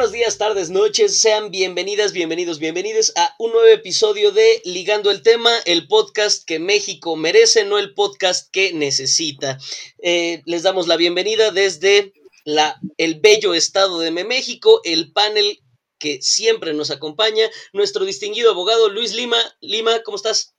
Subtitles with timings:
[0.00, 1.18] Buenos días, tardes, noches.
[1.18, 6.58] Sean bienvenidas, bienvenidos, bienvenidos a un nuevo episodio de Ligando el Tema, el podcast que
[6.58, 9.58] México merece, no el podcast que necesita.
[10.02, 12.14] Eh, les damos la bienvenida desde
[12.46, 15.60] la, el bello estado de México, el panel
[15.98, 19.36] que siempre nos acompaña, nuestro distinguido abogado Luis Lima.
[19.60, 20.54] Lima, ¿cómo estás?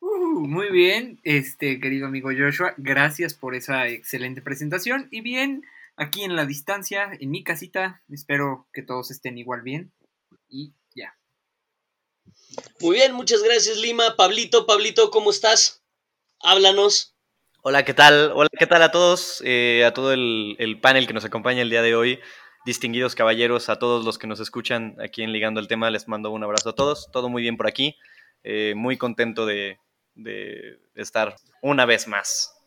[0.00, 5.64] Uh, muy bien, este querido amigo Joshua, gracias por esa excelente presentación y bien
[6.00, 8.02] aquí en la distancia, en mi casita.
[8.08, 9.92] Espero que todos estén igual bien.
[10.48, 11.16] Y ya.
[12.80, 14.16] Muy bien, muchas gracias Lima.
[14.16, 15.84] Pablito, Pablito, ¿cómo estás?
[16.40, 17.14] Háblanos.
[17.62, 18.32] Hola, ¿qué tal?
[18.34, 19.42] Hola, ¿qué tal a todos?
[19.44, 22.18] Eh, a todo el, panel que nos acompaña el día de hoy.
[22.64, 26.30] Distinguidos caballeros, a todos los que nos escuchan aquí en Ligando el Tema, les mando
[26.30, 27.10] un abrazo a todos.
[27.12, 27.96] Todo muy bien por aquí.
[28.42, 29.78] Eh, muy contento de,
[30.14, 32.59] de estar una vez más.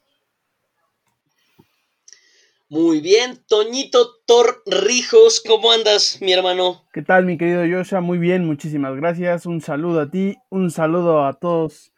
[2.74, 6.88] Muy bien, Toñito Torrijos, ¿cómo andas, mi hermano?
[6.92, 8.02] ¿Qué tal, mi querido Joshua?
[8.02, 9.46] Muy bien, muchísimas gracias.
[9.46, 11.94] Un saludo a ti, un saludo a todos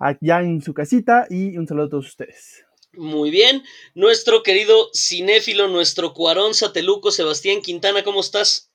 [0.00, 2.64] allá en su casita y un saludo a todos ustedes.
[2.94, 3.62] Muy bien,
[3.94, 8.72] nuestro querido cinéfilo, nuestro cuarón sateluco, Sebastián Quintana, ¿cómo estás?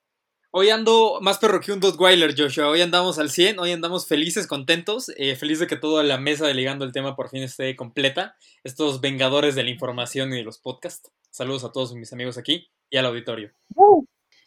[0.51, 2.69] Hoy ando más perro que un Dotweiler, Joshua.
[2.69, 5.11] Hoy andamos al 100, hoy andamos felices, contentos.
[5.17, 8.37] Eh, feliz de que toda la mesa de Ligando el Tema por fin esté completa.
[8.63, 11.11] Estos vengadores de la información y de los podcasts.
[11.31, 13.51] Saludos a todos mis amigos aquí y al auditorio.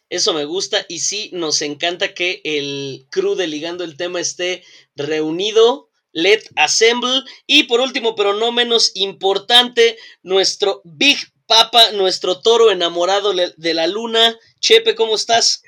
[0.09, 4.63] Eso me gusta y sí, nos encanta que el crew de Ligando el Tema esté
[4.95, 5.89] reunido.
[6.11, 7.23] Let Assemble.
[7.47, 11.17] Y por último, pero no menos importante, nuestro Big
[11.47, 14.37] Papa, nuestro toro enamorado de la luna.
[14.59, 15.63] Chepe, ¿cómo estás?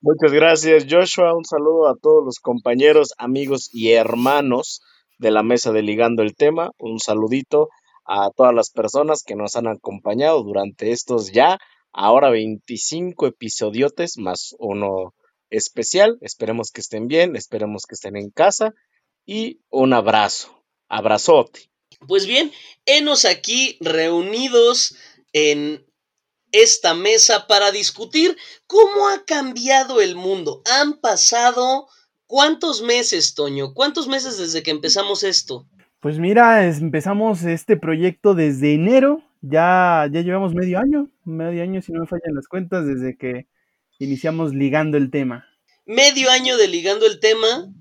[0.00, 1.34] Muchas gracias, Joshua.
[1.34, 4.80] Un saludo a todos los compañeros, amigos y hermanos
[5.18, 6.70] de la mesa de Ligando el Tema.
[6.78, 7.68] Un saludito
[8.04, 11.58] a todas las personas que nos han acompañado durante estos ya,
[11.92, 15.14] ahora 25 episodiotes más uno
[15.50, 16.18] especial.
[16.20, 18.74] Esperemos que estén bien, esperemos que estén en casa
[19.24, 21.70] y un abrazo, abrazote.
[22.06, 22.52] Pues bien,
[22.84, 24.96] enos aquí reunidos
[25.32, 25.86] en
[26.52, 30.62] esta mesa para discutir cómo ha cambiado el mundo.
[30.66, 31.88] Han pasado
[32.26, 35.66] cuántos meses, Toño, cuántos meses desde que empezamos esto.
[36.04, 41.92] Pues mira, empezamos este proyecto desde enero, ya, ya llevamos medio año, medio año si
[41.92, 43.46] no me fallan las cuentas, desde que
[43.98, 45.46] iniciamos ligando el tema.
[45.86, 47.72] Medio año de ligando el tema,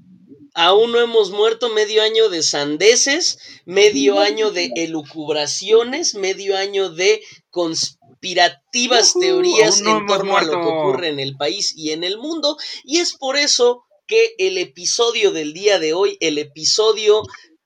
[0.53, 7.22] aún no hemos muerto, medio año de sandeces, medio año de elucubraciones, medio año de
[7.50, 12.56] conspirativas teorías en torno a lo que ocurre en el país y en el mundo.
[12.85, 17.23] Y es por eso que el episodio del día de hoy, el episodio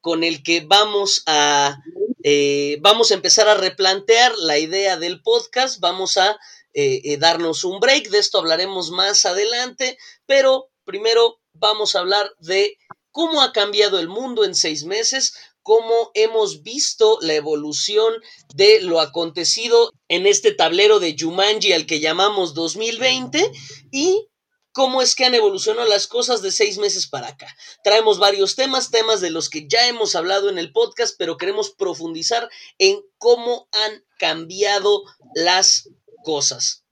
[0.07, 1.84] con el que vamos a,
[2.23, 6.40] eh, vamos a empezar a replantear la idea del podcast, vamos a
[6.73, 12.31] eh, eh, darnos un break, de esto hablaremos más adelante, pero primero vamos a hablar
[12.40, 12.78] de
[13.12, 18.13] cómo ha cambiado el mundo en seis meses, cómo hemos visto la evolución
[18.56, 23.51] de lo acontecido en este tablero de Jumanji al que llamamos 2020
[23.91, 24.29] y
[24.78, 27.48] cómo es que han evolucionado las cosas de seis meses para acá.
[27.84, 31.72] Traemos varios temas, temas de los que ya hemos hablado en el podcast, pero queremos
[31.72, 35.02] profundizar en cómo han cambiado
[35.34, 35.90] las
[36.24, 36.84] cosas.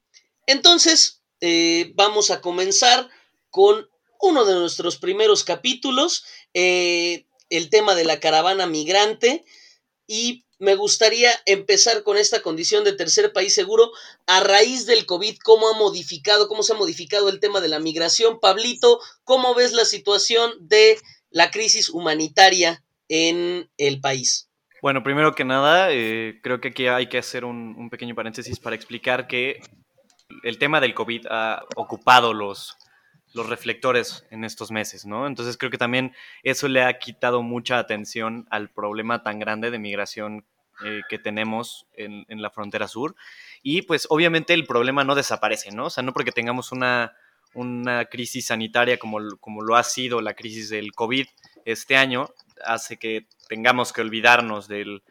[0.47, 3.07] Entonces, eh, vamos a comenzar
[3.51, 3.87] con
[4.19, 6.25] uno de nuestros primeros capítulos.
[6.55, 9.45] Eh, el tema de la caravana migrante
[10.07, 13.91] y me gustaría empezar con esta condición de tercer país seguro
[14.25, 17.79] a raíz del COVID, cómo ha modificado, cómo se ha modificado el tema de la
[17.79, 18.39] migración.
[18.39, 20.97] Pablito, ¿cómo ves la situación de
[21.29, 24.49] la crisis humanitaria en el país?
[24.81, 28.59] Bueno, primero que nada, eh, creo que aquí hay que hacer un, un pequeño paréntesis
[28.59, 29.59] para explicar que
[30.43, 32.77] el tema del COVID ha ocupado los,
[33.35, 35.27] los reflectores en estos meses, ¿no?
[35.27, 39.77] Entonces creo que también eso le ha quitado mucha atención al problema tan grande de
[39.77, 40.45] migración
[40.83, 43.15] eh, que tenemos en, la frontera sur.
[43.61, 45.85] Y pues obviamente el problema no desaparece, ¿no?
[45.85, 47.13] O sea, no porque tengamos una,
[47.53, 51.27] una crisis sanitaria como, como lo ha sido la crisis del COVID
[51.65, 52.29] este año,
[52.63, 55.01] hace que tengamos que olvidarnos del,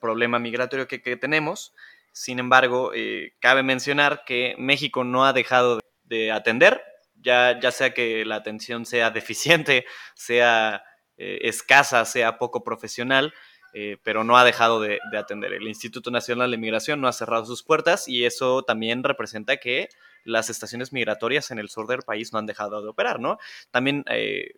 [0.00, 1.74] problema migratorio que, tenemos.
[2.12, 6.82] Sin embargo, eh, cabe mencionar que México no ha dejado de atender
[7.20, 9.10] ya, ya sea que la atención sea
[9.66, 10.82] deficiente, sea
[11.16, 13.32] eh, escasa, sea poco profesional,
[13.72, 15.52] eh, pero no ha dejado de, atender.
[15.52, 19.88] El Instituto Nacional de Migración no ha cerrado sus puertas y eso también representa que
[20.24, 23.38] las estaciones migratorias en el sur del país no han dejado de operar, ¿no?
[23.70, 24.54] También, eh,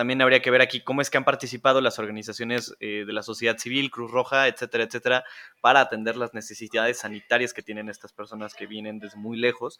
[0.00, 3.22] también habría que ver aquí cómo es que han participado las organizaciones eh, de la
[3.22, 5.24] sociedad civil, Cruz Roja, etcétera, etcétera,
[5.60, 9.78] para atender las necesidades sanitarias que tienen estas personas que vienen desde muy lejos.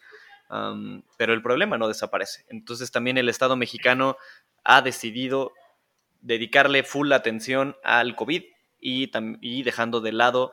[1.17, 2.45] pero el problema no desaparece.
[2.49, 4.15] Entonces también el Estado mexicano
[4.63, 5.53] ha decidido
[6.21, 8.43] dedicarle full atención al COVID
[8.79, 10.51] y, y dejando de lado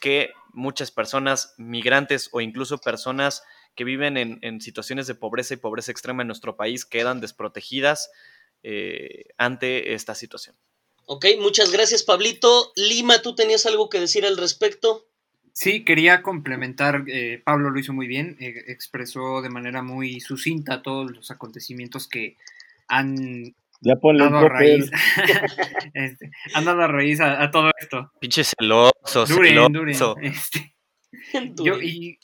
[0.00, 3.42] que muchas personas migrantes o incluso personas
[3.74, 8.12] que viven en, situaciones de pobreza y pobreza extrema en nuestro país quedan desprotegidas
[8.62, 10.56] eh, ante esta situación.
[11.06, 12.72] Ok, muchas gracias Pablito.
[12.76, 15.06] Lima, ¿tú tenías algo que decir al respecto?
[15.52, 20.82] Sí, quería complementar, eh, Pablo lo hizo muy bien, eh, expresó de manera muy sucinta
[20.82, 22.36] todos los acontecimientos que
[22.86, 24.90] han ya dado a raíz,
[25.94, 28.12] este, han dado a raíz a, todo esto.
[28.20, 30.16] Pinche celoso, celoso.
[30.20, 30.74] Este,
[31.64, 32.18] yo, y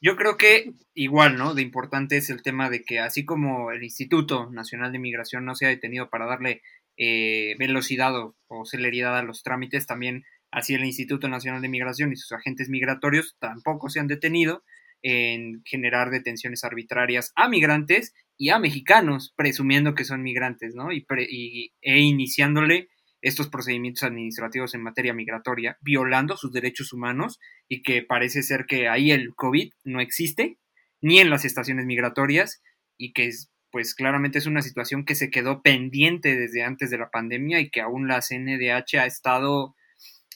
[0.00, 1.54] yo creo que igual, ¿no?
[1.54, 5.54] De importante es el tema de que así como el Instituto Nacional de Migración no
[5.54, 6.62] se ha detenido para darle
[6.96, 12.16] eh, velocidad o, celeridad a los trámites, también así el Instituto Nacional de Migración y
[12.16, 14.64] sus agentes migratorios tampoco se han detenido
[15.02, 20.92] en generar detenciones arbitrarias a migrantes y a mexicanos, presumiendo que son migrantes, ¿no?
[20.92, 22.88] Y, y e iniciándole
[23.22, 27.38] estos procedimientos administrativos en materia migratoria, violando sus derechos humanos
[27.68, 30.58] y que parece ser que ahí el COVID no existe,
[31.00, 32.62] ni en las estaciones migratorias,
[32.96, 33.30] y que
[33.70, 37.70] pues claramente es una situación que se quedó pendiente desde antes de la pandemia y
[37.70, 39.76] que aún la CNDH ha estado,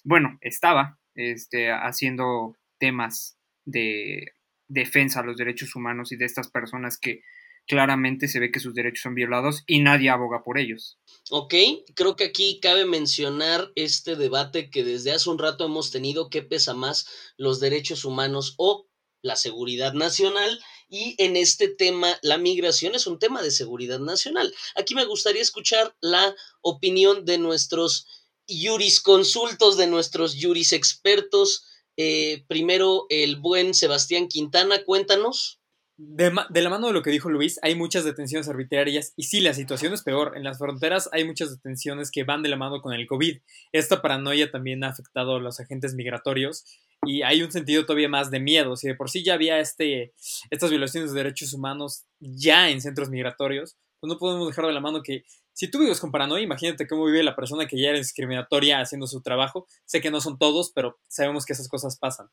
[0.04, 4.32] bueno, estaba este, haciendo temas de
[4.68, 7.22] defensa a los derechos humanos y de estas personas que
[7.66, 10.98] claramente se ve que sus derechos son violados y nadie aboga por ellos.
[11.30, 11.54] Ok,
[11.94, 16.42] creo que aquí cabe mencionar este debate que desde hace un rato hemos tenido, qué
[16.42, 17.06] pesa más,
[17.36, 18.86] los derechos humanos o
[19.22, 20.60] la seguridad nacional.
[20.88, 24.54] Y en este tema, la migración es un tema de seguridad nacional.
[24.76, 28.06] Aquí me gustaría escuchar la opinión de nuestros
[28.46, 31.64] jurisconsultos, de nuestros jurisexpertos.
[31.96, 35.60] Eh, primero, el buen Sebastián Quintana, cuéntanos.
[35.96, 39.54] De, la mano de lo que dijo Luis, hay muchas detenciones arbitrarias y sí, la
[39.54, 40.36] situación es peor.
[40.36, 43.38] En las fronteras hay muchas detenciones que van de la mano con el COVID.
[43.70, 46.64] Esta paranoia también ha afectado a los agentes migratorios
[47.06, 48.74] y hay un sentido todavía más de miedo.
[48.76, 50.14] Si de por sí ya había este,
[50.50, 54.80] estas violaciones de derechos humanos ya en centros migratorios, pues no podemos dejar de la
[54.80, 57.98] mano que si tú vives con paranoia, imagínate cómo vive la persona que ya era
[57.98, 59.68] discriminatoria haciendo su trabajo.
[59.84, 62.26] Sé que no son todos, pero sabemos que esas cosas pasan.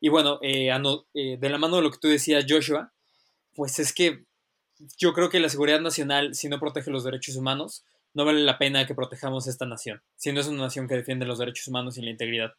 [0.00, 0.70] Y bueno, eh,
[1.14, 2.93] eh, de la mano de lo que tú decías, Joshua,
[3.54, 4.24] pues es que
[4.98, 8.58] yo creo que la seguridad nacional, si no protege los derechos humanos, no vale la
[8.58, 11.98] pena que protejamos esta nación, si no es una nación que defiende los derechos humanos
[11.98, 12.52] y la integridad.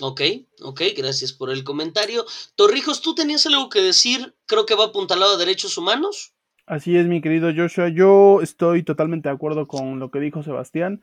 [0.00, 0.20] Ok,
[0.62, 2.24] ok, gracias por el comentario.
[2.56, 4.34] Torrijos, ¿tú tenías algo que decir?
[4.46, 6.34] Creo que va apuntalado a derechos humanos.
[6.66, 7.88] Así es, mi querido Joshua.
[7.88, 11.00] Yo estoy totalmente de acuerdo con lo que dijo Sebastián.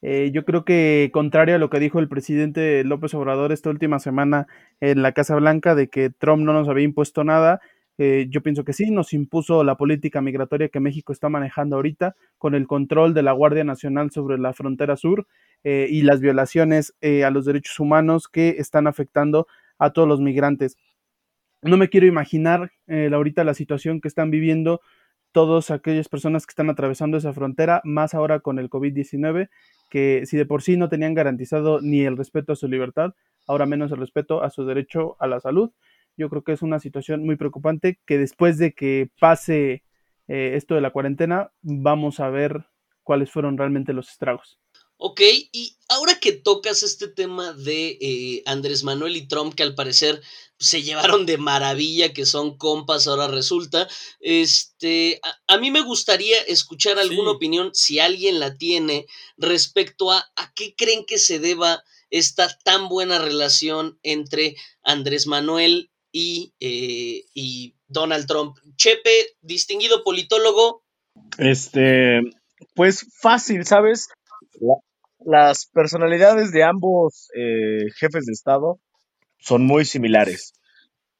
[0.00, 4.00] Eh, yo creo que contrario a lo que dijo el presidente López Obrador esta última
[4.00, 4.48] semana
[4.80, 7.60] en la Casa Blanca de que Trump no nos había impuesto nada,
[7.98, 12.16] eh, yo pienso que sí, nos impuso la política migratoria que México está manejando ahorita
[12.38, 15.26] con el control de la Guardia Nacional sobre la frontera sur
[15.64, 19.46] eh, y las violaciones a los derechos humanos que están afectando
[19.78, 20.76] a todos los migrantes.
[21.62, 24.80] No me quiero imaginar ahorita la situación que están viviendo
[25.32, 29.48] todas aquellas personas que están atravesando esa frontera, más ahora con el COVID-19,
[29.88, 33.14] que si de por sí no tenían garantizado ni el respeto a su libertad,
[33.46, 35.70] ahora menos el respeto a su derecho a la salud.
[36.16, 39.84] Yo creo que es una situación muy preocupante que después de que pase
[40.28, 42.66] eh, esto de la cuarentena, vamos a ver
[43.02, 44.58] cuáles fueron realmente los estragos.
[45.04, 49.74] Ok, y ahora que tocas este tema de eh, Andrés Manuel y Trump, que al
[49.74, 50.22] parecer
[50.60, 53.88] se llevaron de maravilla, que son compas, ahora resulta,
[54.20, 60.52] este, a, mí me gustaría escuchar alguna opinión, si alguien la tiene, respecto a a
[60.54, 64.54] qué creen que se deba esta tan buena relación entre
[64.84, 68.56] Andrés Manuel y, eh, y Donald Trump.
[68.76, 70.84] Chepe, distinguido politólogo.
[71.38, 72.20] Este,
[72.74, 74.08] pues fácil, ¿sabes?
[75.24, 78.78] las personalidades de ambos eh, jefes de Estado
[79.38, 80.52] son muy similares.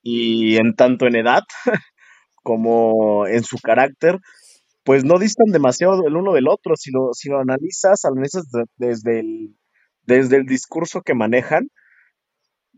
[0.02, 1.42] Y en tanto en edad
[2.42, 4.18] como en su carácter,
[4.84, 6.75] pues no distan demasiado el uno del otro.
[6.76, 8.44] Si lo, si lo analizas, analizas
[8.76, 9.56] desde, el,
[10.02, 11.68] desde el discurso que manejan,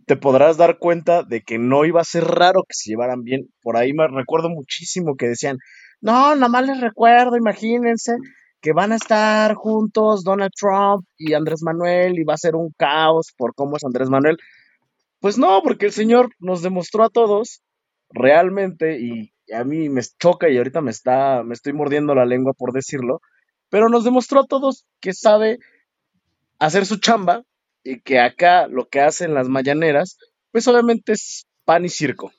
[0.07, 3.49] te podrás dar cuenta de que no iba a ser raro que se llevaran bien.
[3.63, 5.59] Por ahí me recuerdo muchísimo que decían,
[6.01, 8.17] no, nada más les recuerdo, imagínense
[8.61, 12.73] que van a estar juntos Donald Trump y Andrés Manuel y va a ser un
[12.77, 14.39] caos por cómo es Andrés Manuel.
[15.21, 17.63] Pues no, porque el señor nos demostró a todos
[18.11, 22.53] realmente y a mí me choca y ahorita me está me estoy mordiendo la lengua
[22.57, 23.21] por decirlo,
[23.69, 25.59] pero nos demostró a todos que sabe
[26.59, 27.43] hacer su chamba
[27.85, 30.19] y que acá lo que hacen las mañaneras,
[30.51, 32.33] pues obviamente es pan y circo.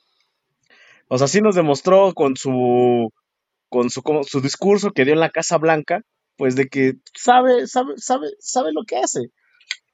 [1.08, 3.10] O sea, sí nos demostró con su
[3.68, 6.02] con su, su discurso que dio en la Casa Blanca,
[6.36, 9.30] pues de que sabe, sabe, sabe, sabe lo que hace.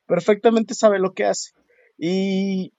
[0.07, 1.51] Perfectamente sabe lo que hace.
[1.99, 2.73] Y,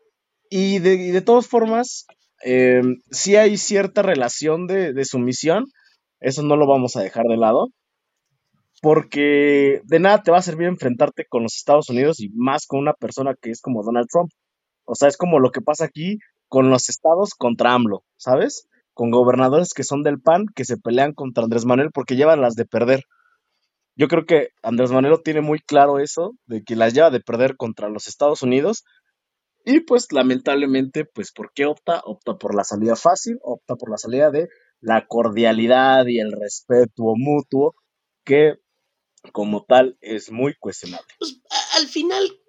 [0.50, 2.06] y, de, de todas formas,
[2.44, 5.66] eh, sí hay cierta relación de, de sumisión.
[6.20, 7.70] Eso no lo vamos a dejar de lado.
[8.84, 12.82] Porque de nada te va a servir enfrentarte con los Estados Unidos y más con
[12.82, 14.30] una persona que es como Donald Trump.
[14.84, 16.18] O sea, es como lo que pasa aquí
[16.50, 18.68] con los estados contra AMLO, ¿sabes?
[18.94, 22.56] Con gobernadores que son del PAN que se pelean contra Andrés Manuel porque llevan las
[22.56, 23.06] de perder.
[23.96, 27.56] Yo creo que Andrés Manuel tiene muy claro eso, de que las lleva de perder
[27.56, 28.84] contra los Estados Unidos.
[29.64, 32.02] Y pues lamentablemente, pues ¿por qué opta?
[32.04, 34.50] Opta por la salida fácil, opta por la salida de
[34.82, 37.76] la cordialidad y el respeto mutuo,
[38.26, 38.56] que
[39.32, 41.08] como tal es muy cuestionable.
[41.20, 41.40] Pues,
[41.76, 42.40] al final,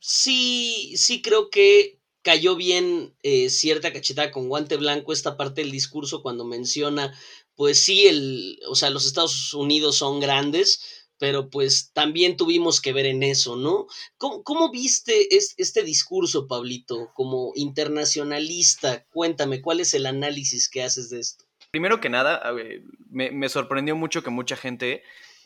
[0.00, 5.70] sí, sí creo que cayó bien eh, cierta cachetada con guante blanco esta parte del
[5.70, 7.16] discurso cuando menciona,
[7.54, 12.92] pues sí, el, o sea, los Estados Unidos son grandes, pero pues también tuvimos que
[12.92, 13.86] ver en eso, ¿no?
[14.16, 19.06] ¿Cómo, cómo viste es, este discurso, Pablito, como internacionalista?
[19.10, 21.44] Cuéntame, ¿cuál es el análisis que haces de esto?
[21.70, 22.42] Primero que nada,
[23.10, 25.02] me, me sorprendió mucho que mucha gente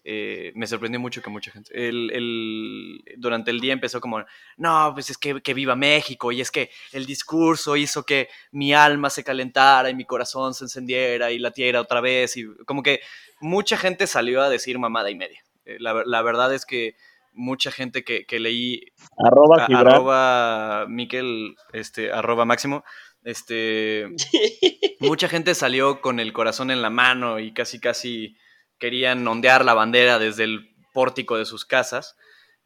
[0.07, 1.73] eh, me sorprendió mucho que mucha gente.
[1.73, 4.23] El, el, durante el día empezó como,
[4.59, 8.75] no, pues es que, que, viva México, y es que el discurso hizo que mi
[8.75, 13.01] alma se calentara y mi corazón se encendiera y latiera otra vez, y como que
[13.41, 15.43] mucha gente salió a decir mamada y media.
[15.65, 16.97] Eh, la, la verdad es que
[17.33, 22.85] mucha gente que, que leí arroba, a, arroba Miquel, este, arroba máximo,
[23.25, 24.07] este,
[25.01, 28.37] mucha gente salió con el corazón en la mano y casi casi
[28.85, 32.17] querían ondear la bandera desde el pórtico de sus casas.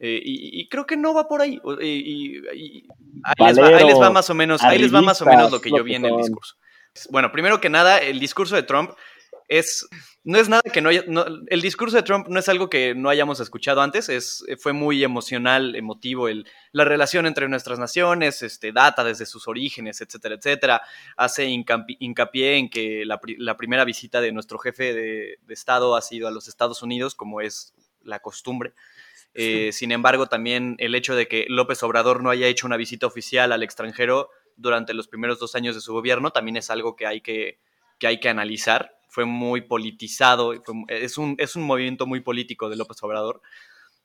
[0.01, 1.61] Eh, y, y, creo que no va por ahí.
[1.81, 5.23] Y, y ahí, les va, ahí, les va, más o menos, ahí les va más
[5.23, 6.57] o menos lo que yo vi en el discurso.
[7.11, 8.91] Bueno, primero que nada, el discurso de Trump
[9.49, 9.89] es
[10.25, 12.95] no es nada que no haya, no, el discurso de Trump no es algo que
[12.95, 18.43] no hayamos escuchado antes, es, fue muy emocional, emotivo, el, la relación entre nuestras naciones,
[18.43, 20.83] este, data desde sus orígenes, etcétera, etcétera,
[21.17, 26.03] hace hincapié, en que la, la, primera visita de nuestro jefe de, de, Estado ha
[26.03, 28.75] sido a los Estados Unidos, como es la costumbre.
[29.33, 33.07] Eh, sin embargo, también el hecho de que López Obrador no haya hecho una visita
[33.07, 37.07] oficial al extranjero durante los primeros dos años de su gobierno también es algo que
[37.07, 37.61] hay que,
[37.99, 42.69] que, hay que analizar fue muy politizado, fue, es, un, es un movimiento muy político
[42.69, 43.43] de López Obrador.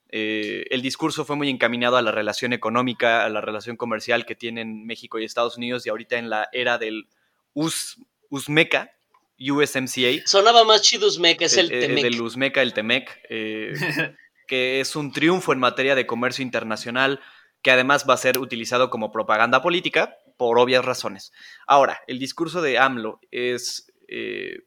[0.09, 4.35] Eh, el discurso fue muy encaminado a la relación económica, a la relación comercial que
[4.35, 7.07] tienen México y Estados Unidos y ahorita en la era del
[7.53, 7.97] US,
[8.29, 8.91] USMECA,
[9.39, 10.25] USMCA.
[10.25, 12.03] Sonaba más chido USMECA, es el, el Temec.
[12.03, 13.73] Del USMECA, el Temec, eh,
[14.47, 17.19] que es un triunfo en materia de comercio internacional
[17.61, 21.31] que además va a ser utilizado como propaganda política por obvias razones.
[21.65, 23.91] Ahora, el discurso de AMLO es...
[24.07, 24.59] Eh,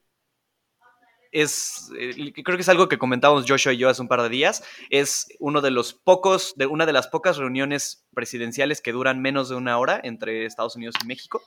[1.33, 4.29] es, eh, creo que es algo que comentábamos Joshua y yo hace un par de
[4.29, 9.21] días, es uno de los pocos, de una de las pocas reuniones presidenciales que duran
[9.21, 11.43] menos de una hora entre Estados Unidos y México.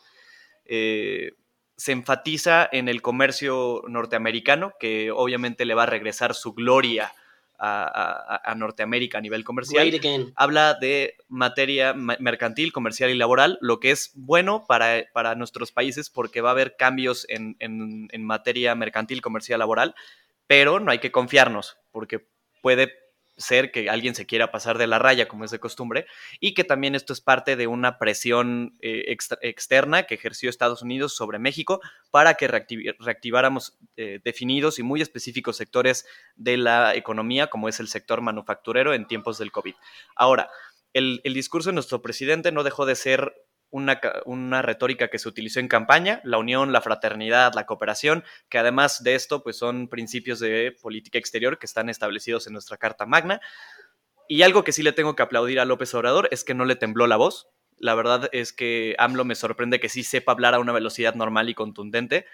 [0.66, 1.34] Eh,
[1.76, 7.14] se enfatiza en el comercio norteamericano, que obviamente le va a regresar su gloria
[7.60, 9.92] a, a, a, Norteamérica a nivel comercial.
[10.36, 16.10] Habla de materia mercantil, comercial y laboral, lo que es bueno para, para nuestros países
[16.10, 19.94] porque va a haber cambios en, en, en materia mercantil, comercial, laboral,
[20.48, 22.26] pero no hay que confiarnos porque
[22.62, 23.09] puede
[23.40, 26.06] ser que alguien se quiera pasar de la raya, como es de costumbre,
[26.40, 31.16] y que también esto es parte de una presión eh, externa que ejerció Estados Unidos
[31.16, 31.80] sobre México
[32.12, 36.06] para que reactiv reactiváramos eh, definidos y muy específicos sectores
[36.36, 39.74] de la economía, como es el sector manufacturero en tiempos del COVID.
[40.16, 40.50] Ahora,
[40.94, 43.34] el discurso de nuestro presidente no dejó de ser
[43.72, 48.58] una, una, retórica que se utilizó en campaña, la unión, la fraternidad, la cooperación, que
[48.58, 53.06] además de esto, pues son principios de política exterior que están establecidos en nuestra Carta
[53.06, 53.42] Magna.
[54.28, 56.76] Y algo que sí le tengo que aplaudir a López Obrador es que no le
[56.76, 57.50] tembló la voz.
[57.78, 61.50] La verdad es que AMLO me sorprende que sí sepa hablar a una velocidad normal
[61.50, 62.26] y contundente.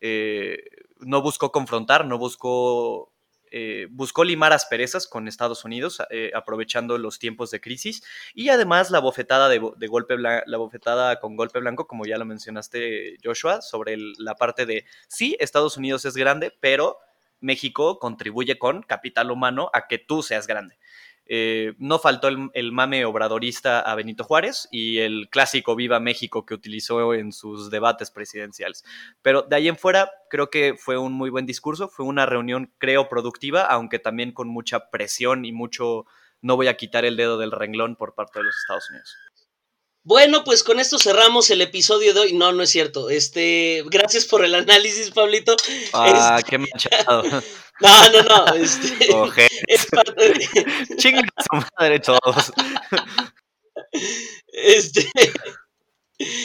[0.00, 0.64] Eh,
[1.00, 3.11] no buscó confrontar, no buscó
[3.52, 8.02] eh, buscó limar asperezas con Estados Unidos, eh, aprovechando los tiempos de crisis,
[8.34, 13.18] y además la bofetada de, golpe la bofetada con golpe blanco, como ya lo mencionaste,
[13.22, 16.98] Joshua, sobre la parte de sí, Estados Unidos es grande, pero
[17.42, 20.78] México contribuye con capital humano a que tú seas grande.
[21.34, 26.52] Eh, no faltó el, mame obradorista a Benito Juárez y el clásico Viva México que
[26.52, 28.84] utilizó en sus debates presidenciales.
[29.22, 32.70] Pero de ahí en fuera, creo que fue un muy buen discurso, fue una reunión,
[32.76, 36.04] creo, productiva, aunque también con mucha presión y mucho
[36.42, 39.16] no voy a quitar el dedo del renglón por parte de los Estados Unidos.
[40.04, 42.32] Bueno, pues con esto cerramos el episodio de hoy.
[42.32, 43.08] No, no es cierto.
[43.08, 45.56] Este, gracias por el análisis, Pablito.
[45.92, 47.22] Ah, qué manchado.
[47.80, 48.54] No, no, no.
[48.54, 49.08] Este,
[49.66, 50.44] es parte de...
[51.36, 52.52] a su madre todos.
[54.52, 55.10] Este.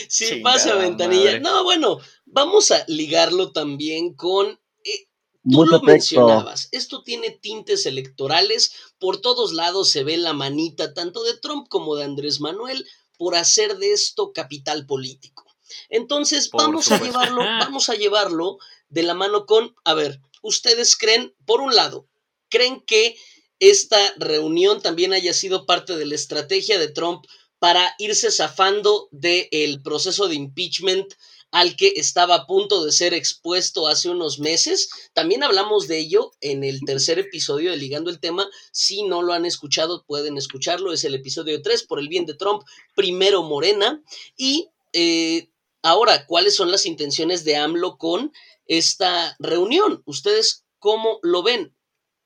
[0.07, 1.39] Sí, pasa ventanilla.
[1.39, 4.59] No, bueno, vamos a ligarlo también con.
[4.83, 5.07] Eh,
[5.47, 6.69] tú lo mencionabas.
[6.71, 8.73] Esto tiene tintes electorales.
[8.97, 12.83] Por todos lados se ve la manita tanto de Trump como de Andrés Manuel
[13.17, 15.45] por hacer de esto capital político.
[15.89, 18.57] Entonces, vamos a llevarlo, vamos a llevarlo
[18.89, 22.07] de la mano con, a ver, ustedes creen, por un lado,
[22.49, 23.15] creen que
[23.59, 27.25] esta reunión también haya sido parte de la estrategia de Trump
[27.59, 31.13] para irse zafando del proceso de impeachment
[31.51, 34.89] al que estaba a punto de ser expuesto hace unos meses.
[35.13, 38.47] También hablamos de ello en el tercer episodio de Ligando el tema.
[38.71, 40.91] Si no lo han escuchado, pueden escucharlo.
[40.91, 42.63] Es el episodio 3, por el bien de Trump,
[42.95, 44.03] primero Morena.
[44.35, 45.49] Y eh,
[45.81, 48.33] ahora, ¿cuáles son las intenciones de AMLO con
[48.65, 50.03] esta reunión?
[50.05, 51.73] ¿Ustedes cómo lo ven?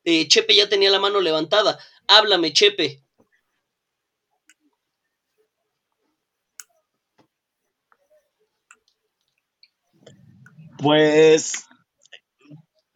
[0.03, 1.79] Eh, Chepe ya tenía la mano levantada.
[2.07, 3.00] Háblame, Chepe.
[10.81, 11.65] Pues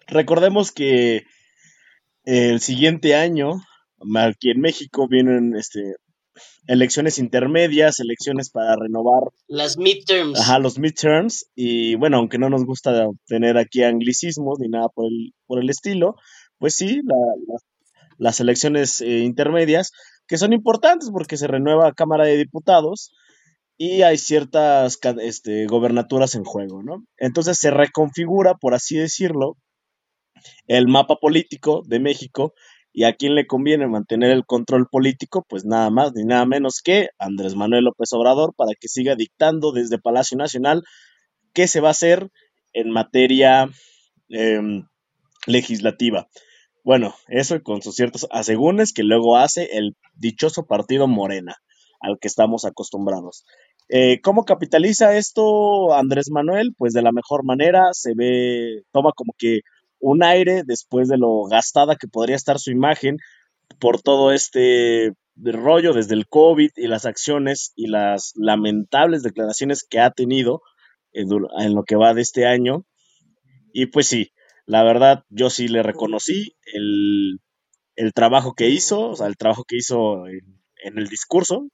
[0.08, 1.24] recordemos que
[2.24, 3.62] el siguiente año,
[4.18, 5.96] aquí en México, vienen este,
[6.68, 9.32] elecciones intermedias, elecciones para renovar.
[9.48, 10.39] Las midterms.
[10.39, 11.46] Ajá, los midterms.
[11.54, 15.70] Y bueno, aunque no nos gusta tener aquí anglicismos ni nada por el, por el
[15.70, 16.16] estilo,
[16.57, 17.01] pues sí,
[18.18, 19.92] las elecciones eh, intermedias,
[20.27, 23.12] que son importantes porque se renueva Cámara de Diputados
[23.77, 27.05] y hay ciertas este, gobernaturas en juego, ¿no?
[27.18, 29.57] Entonces se reconfigura, por así decirlo,
[30.68, 32.53] el mapa político de México
[32.94, 36.81] y a quién le conviene mantener el control político, pues nada más ni nada menos
[36.81, 40.83] que Andrés Manuel López Obrador para que siga dictando desde Palacio Nacional
[41.53, 42.29] qué se va a hacer
[42.72, 43.70] en materia
[44.29, 44.88] em,
[45.46, 46.29] legislativa.
[46.85, 51.57] Bueno, eso con sus ciertos asegúnes que luego hace el dichoso partido Morena
[52.00, 53.46] al que estamos acostumbrados.
[53.90, 56.74] Eh, ¿Cómo capitaliza esto Andrés Manuel?
[56.77, 59.62] Pues de la mejor manera, se ve, toma como que
[60.00, 63.18] un aire después de lo gastada que podría estar su imagen
[63.79, 70.00] por todo este rollo desde el COVID y las acciones y las lamentables declaraciones que
[70.00, 70.62] ha tenido
[71.12, 71.27] en,
[71.74, 72.86] lo que va de este año.
[73.74, 74.31] Y pues sí,
[74.66, 77.40] la verdad yo sí le reconocí el,
[78.14, 81.67] trabajo que hizo, o sea, el trabajo que hizo en, en el discurso,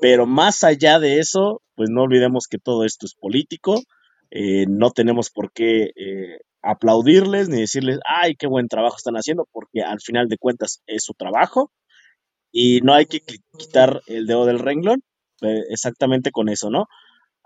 [0.00, 3.80] pero más allá de eso, pues no olvidemos que todo esto es político,
[4.30, 9.46] eh, no tenemos por qué eh, aplaudirles ni decirles, ay, qué buen trabajo están haciendo,
[9.52, 11.70] porque al final de cuentas es su trabajo
[12.52, 13.20] y no hay que
[13.58, 15.02] quitar el dedo del renglón,
[15.42, 16.86] eh, exactamente con eso, ¿no?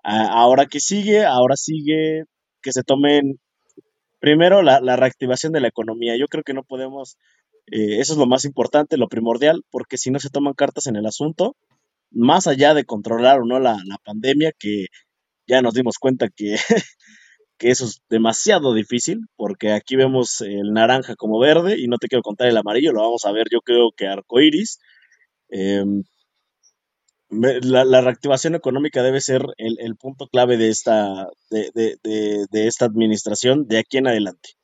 [0.02, 2.22] ahora que sigue, ahora sigue
[2.62, 3.38] que se tomen
[4.20, 6.16] primero la, la, reactivación de la economía.
[6.16, 7.18] Yo creo que no podemos,
[7.70, 11.06] eso es lo más importante, lo primordial, porque si no se toman cartas en el
[11.06, 11.56] asunto,
[12.10, 14.86] más allá de controlar o no la, pandemia, que
[15.46, 16.56] ya nos dimos cuenta que,
[17.58, 22.08] que, eso es demasiado difícil, porque aquí vemos el naranja como verde y no te
[22.08, 24.78] quiero contar el amarillo, lo vamos a ver yo creo que arcoiris.
[25.50, 26.04] Em,
[27.30, 33.98] la, reactivación económica debe ser el, punto clave de esta, de esta administración de aquí
[33.98, 34.57] en adelante.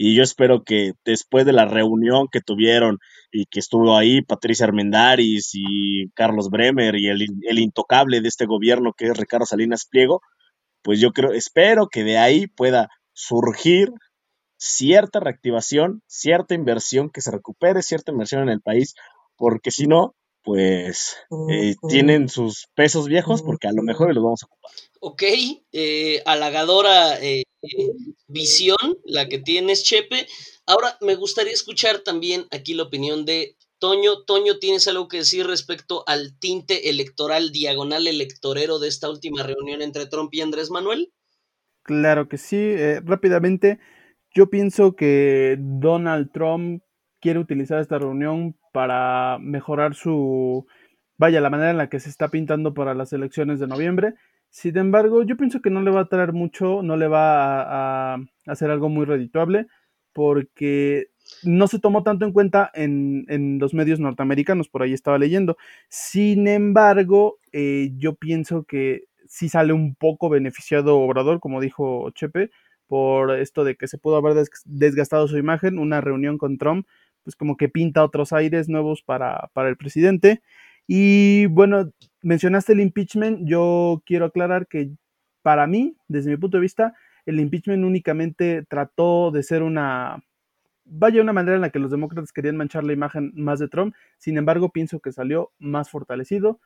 [0.00, 2.98] Y yo espero que después de la reunión que tuvieron
[3.32, 8.46] y que estuvo ahí Patricia Armendaris y Carlos Bremer y el, el intocable de este
[8.46, 10.20] gobierno que es Ricardo Salinas Pliego,
[10.82, 13.90] pues yo creo, espero que de ahí pueda surgir
[14.56, 18.94] cierta reactivación, cierta inversión, que se recupere cierta inversión en el país,
[19.36, 21.16] porque si no, pues
[21.50, 24.70] eh, tienen sus pesos viejos, porque a lo mejor los vamos a ocupar.
[25.00, 25.22] Ok,
[25.72, 27.42] eh, halagadora eh,
[28.26, 30.26] visión la que tienes, Chepe.
[30.66, 34.24] Ahora me gustaría escuchar también aquí la opinión de Toño.
[34.24, 39.82] Toño, ¿tienes algo que decir respecto al tinte electoral diagonal electorero de esta última reunión
[39.82, 41.12] entre Trump y Andrés Manuel?
[41.82, 42.56] Claro que sí.
[42.56, 43.78] Eh, rápidamente,
[44.34, 46.82] yo pienso que Donald Trump
[47.20, 50.66] quiere utilizar esta reunión para mejorar su,
[51.16, 54.14] vaya, la manera en la que se está pintando para las elecciones de noviembre.
[54.50, 58.18] Sin embargo, yo pienso que no le va a traer mucho, no le va a,
[58.46, 59.66] hacer algo muy redituable,
[60.12, 61.08] porque
[61.44, 65.56] no se tomó tanto en cuenta en, en, los medios norteamericanos, por ahí estaba leyendo.
[65.88, 72.50] Sin embargo, eh, yo pienso que sí sale un poco beneficiado Obrador, como dijo Chepe,
[72.86, 74.34] por esto de que se pudo haber
[74.64, 76.86] desgastado su imagen, una reunión con Trump,
[77.22, 80.42] pues como que pinta otros aires nuevos para, para el presidente.
[80.86, 84.90] Y bueno, mencionaste el impeachment, yo quiero aclarar que
[85.42, 86.94] para mí, desde mi punto de vista,
[87.26, 90.24] el impeachment únicamente trató de ser una,
[90.84, 93.94] vaya una manera en la que los demócratas querían manchar la imagen más de Trump,
[94.18, 96.60] sin embargo pienso que salió más fortalecido,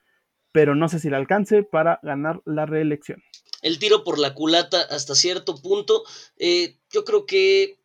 [0.52, 3.22] pero no sé si le alcance para ganar la reelección.
[3.62, 6.02] El tiro por la culata hasta cierto punto,
[6.36, 7.78] eh, yo creo que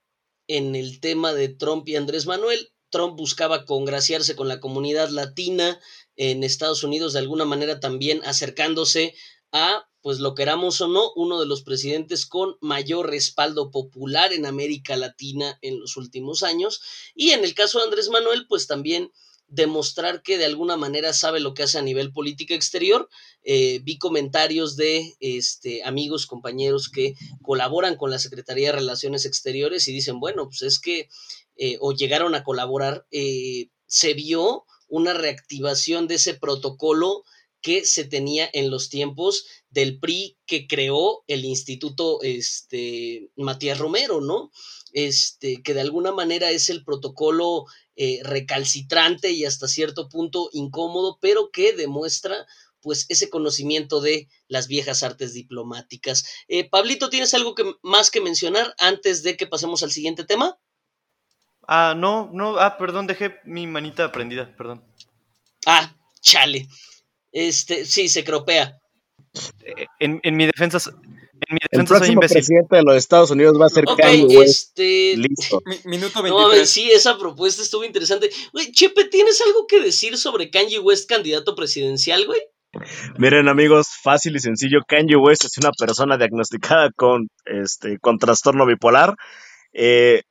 [0.48, 5.80] en el tema de Trump y Andrés Manuel, Trump buscaba congraciarse con la comunidad latina
[6.18, 9.16] en Estados Unidos de alguna manera también acercándose
[9.52, 14.46] a, pues lo queramos o no, uno de los presidentes con mayor respaldo popular en
[14.46, 16.82] América Latina en los últimos años.
[17.16, 19.12] Y en el caso de Andrés Manuel, pues también
[19.48, 23.10] demostrar que de alguna manera sabe lo que hace a nivel política exterior.
[23.44, 29.88] Eh, vi comentarios de este, amigos, compañeros que colaboran con la Secretaría de Relaciones Exteriores
[29.88, 31.10] y dicen, bueno, pues es que,
[31.56, 37.24] eh, o llegaron a colaborar, eh, se vio una reactivación de ese protocolo
[37.62, 44.22] que se tenía en los tiempos del PRI que creó el Instituto este, Matías Romero,
[44.22, 44.52] ¿no?
[44.94, 51.18] Este, que de alguna manera es el protocolo eh, recalcitrante y hasta cierto punto incómodo,
[51.20, 52.46] pero que demuestra
[52.80, 56.26] pues ese conocimiento de las viejas artes diplomáticas.
[56.48, 60.58] Eh, Pablito, ¿tienes algo que, más que mencionar antes de que pasemos al siguiente tema?
[61.68, 64.84] Ah, no, no, ah, perdón, dejé mi manita prendida, perdón.
[65.66, 66.68] Ah, chale.
[67.32, 68.80] Este, sí, se cropea.
[69.64, 73.60] Eh, en, en mi defensa, en mi defensa el próximo presidente de los Estados Unidos
[73.60, 74.80] va a ser okay, Kanye West.
[74.80, 75.18] Este...
[75.18, 75.62] Listo.
[75.86, 76.60] minuto 23.
[76.60, 78.30] No, sí, esa propuesta estuvo interesante.
[78.54, 82.42] Güey, Chepe, ¿tienes algo que decir sobre Kanye West candidato presidencial, güey?
[83.18, 88.66] Miren amigos, fácil y sencillo, Kanye West es una persona diagnosticada con, este, con trastorno
[88.66, 89.16] bipolar.
[89.74, 90.24] Eh,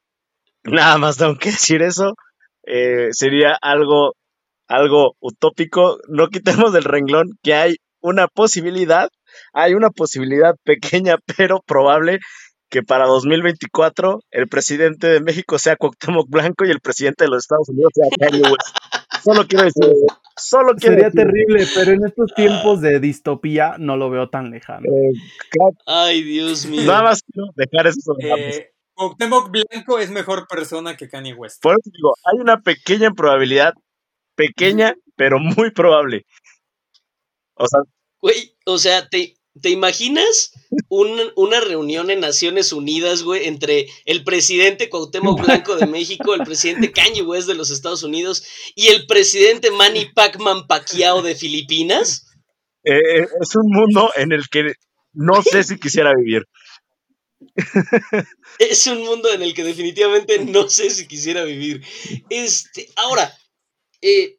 [0.66, 2.14] nada más tengo que decir eso.
[2.66, 4.14] Eh, sería algo
[4.68, 9.08] algo utópico, no quitemos del renglón que hay una posibilidad,
[9.52, 12.18] hay una posibilidad pequeña pero probable
[12.68, 17.44] que para 2024 el presidente de México sea Cuauhtémoc Blanco y el presidente de los
[17.44, 18.76] Estados Unidos sea Kanye West.
[19.22, 20.20] Solo quiero decir eso.
[20.36, 24.84] Solo quiero Sería terrible, pero en estos tiempos de distopía no lo veo tan lejano.
[24.84, 25.12] Eh,
[25.86, 26.82] Ay, Dios mío.
[26.82, 31.62] Nada más quiero dejar eso sobre eh, Cuauhtémoc Blanco es mejor persona que Kanye West.
[31.62, 33.74] Por eso digo, hay una pequeña probabilidad
[34.34, 36.26] pequeña, pero muy probable.
[37.54, 37.80] O sea,
[38.20, 40.52] güey, o sea, te, ¿te imaginas
[40.88, 46.92] una reunión en Naciones Unidas, güey, entre el presidente Cuauhtémoc Blanco de México, el presidente
[46.92, 52.26] Kanye West de los Estados Unidos y el presidente Manny Pacman Pacquiao de Filipinas?
[52.84, 54.72] Eh, es un mundo en el que
[55.12, 56.44] no sé si quisiera vivir.
[58.58, 61.82] es un mundo en el que definitivamente no sé si quisiera vivir.
[62.30, 63.32] Este, ahora,
[64.00, 64.38] eh,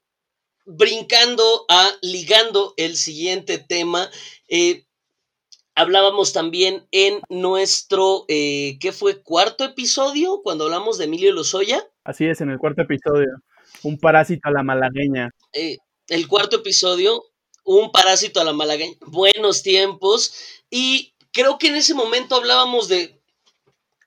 [0.65, 4.09] brincando a, ligando el siguiente tema,
[4.49, 4.85] eh,
[5.75, 9.21] hablábamos también en nuestro, eh, ¿qué fue?
[9.21, 10.41] ¿Cuarto episodio?
[10.43, 11.87] Cuando hablamos de Emilio Lozoya.
[12.03, 13.27] Así es, en el cuarto episodio.
[13.83, 15.29] Un parásito a la malagueña.
[15.53, 17.23] el cuarto episodio,
[17.63, 18.95] un parásito a la malagueña.
[19.05, 20.33] Buenos tiempos.
[20.69, 23.21] Y creo que en ese momento hablábamos de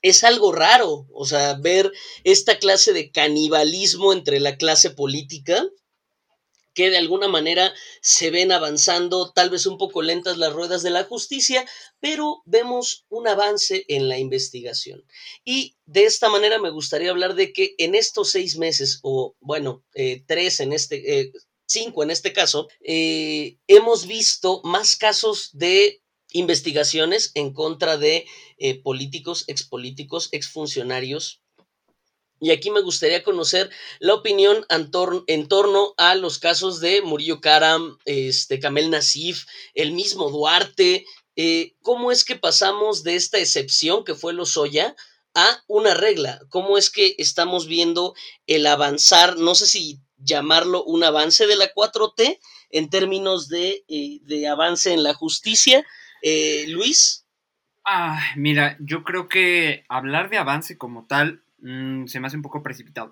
[0.03, 1.93] es algo raro, o sea, ver
[2.25, 5.65] esta clase de canibalismo entre la clase política
[6.75, 10.91] que de alguna manera se ven avanzando, tal vez un poco lentas las ruedas de
[10.91, 11.65] la justicia,
[12.01, 15.05] pero vemos un avance en la investigación.
[15.45, 19.85] Y de esta manera me gustaría hablar de que en estos seis meses, o bueno,
[19.95, 21.33] eh, tres en este, eh,
[21.67, 26.01] cinco en este caso, eh, hemos visto más casos de
[26.33, 28.27] investigaciones en contra de
[28.59, 31.41] eh, políticos, expolíticos, exfuncionarios.
[32.41, 37.99] Y aquí me gustaría conocer la opinión en, torno a los casos de Murillo Karam,
[38.07, 41.05] este, Kamel Nasif, el mismo Duarte.
[41.37, 44.97] Eh, ¿Cómo es que pasamos de esta excepción que fue Lozoya
[45.35, 46.41] a una regla?
[46.49, 48.15] ¿Cómo es que estamos viendo
[48.47, 52.39] el avanzar, no sé si llamarlo un avance de la 4T
[52.71, 55.87] en términos de, eh, de avance en la justicia?
[56.23, 57.27] Eh, Luis.
[57.85, 62.43] Ah, mira, yo creo que hablar de avance como tal mm, se me hace un
[62.43, 63.11] poco precipitado.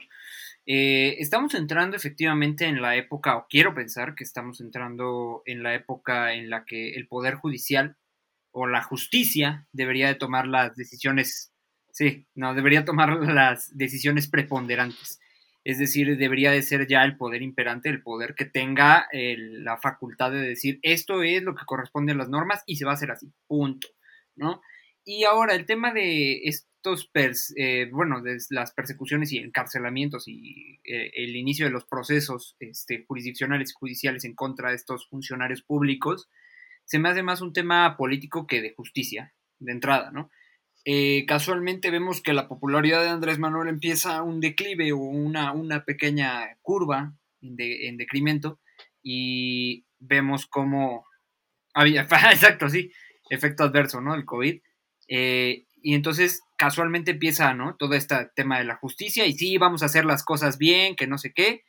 [0.66, 5.74] Eh, estamos entrando efectivamente en la época, o quiero pensar que estamos entrando en la
[5.74, 7.96] época en la que el Poder Judicial
[8.52, 11.52] o la justicia debería de tomar las decisiones,
[11.90, 15.18] Sí, no, debería tomar las decisiones preponderantes.
[15.68, 20.30] Es decir, debería de ser ya el poder imperante, el poder que tenga la facultad
[20.32, 23.10] de decir esto es lo que corresponde a las normas y se va a hacer
[23.10, 23.86] así, punto,
[24.34, 24.62] ¿no?
[25.04, 27.10] Y ahora el tema de estos,
[27.54, 33.04] eh, bueno, de las persecuciones y encarcelamientos y eh, el inicio de los procesos este,
[33.06, 36.30] jurisdiccionales y judiciales en contra de estos funcionarios públicos,
[36.86, 40.30] se me hace más un tema político que de justicia, de entrada, ¿no?
[40.84, 45.84] Eh, casualmente vemos que la popularidad de Andrés Manuel empieza un declive o una, una
[45.84, 48.60] pequeña curva en, decremento
[49.02, 51.04] y vemos cómo
[51.74, 52.90] había, exacto, sí,
[53.30, 54.14] efecto adverso, ¿no?
[54.14, 54.60] El COVID.
[55.08, 57.76] Eh, y entonces casualmente empieza, ¿no?
[57.76, 61.06] Todo este tema de la justicia y sí, vamos a hacer las cosas bien, que
[61.06, 61.64] no sé qué.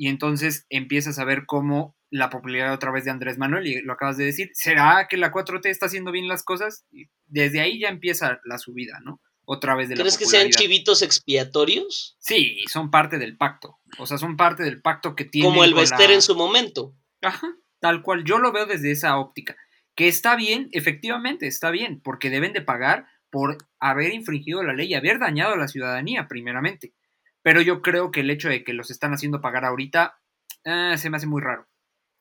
[0.00, 3.92] Y entonces empiezas a ver cómo la popularidad otra vez de Andrés Manuel, y lo
[3.92, 6.86] acabas de decir, ¿será que la 4T está haciendo bien las cosas?
[7.26, 9.20] Desde ahí ya empieza la subida, ¿no?
[9.44, 12.16] Otra vez de ¿Crees que sean chivitos expiatorios?
[12.18, 13.76] Sí, son parte del pacto.
[13.98, 15.48] O sea, son parte del pacto que tiene.
[15.48, 16.94] Como el Bester en su momento.
[17.20, 18.24] Ajá, tal cual.
[18.24, 19.54] Yo lo veo desde esa óptica.
[19.94, 24.88] Que está bien, efectivamente, está bien, porque deben de pagar por haber infringido la ley
[24.88, 26.94] y haber dañado a la ciudadanía, primeramente.
[27.42, 30.20] Pero yo creo que el hecho de que los están haciendo pagar ahorita
[30.64, 31.66] eh, se me hace muy raro.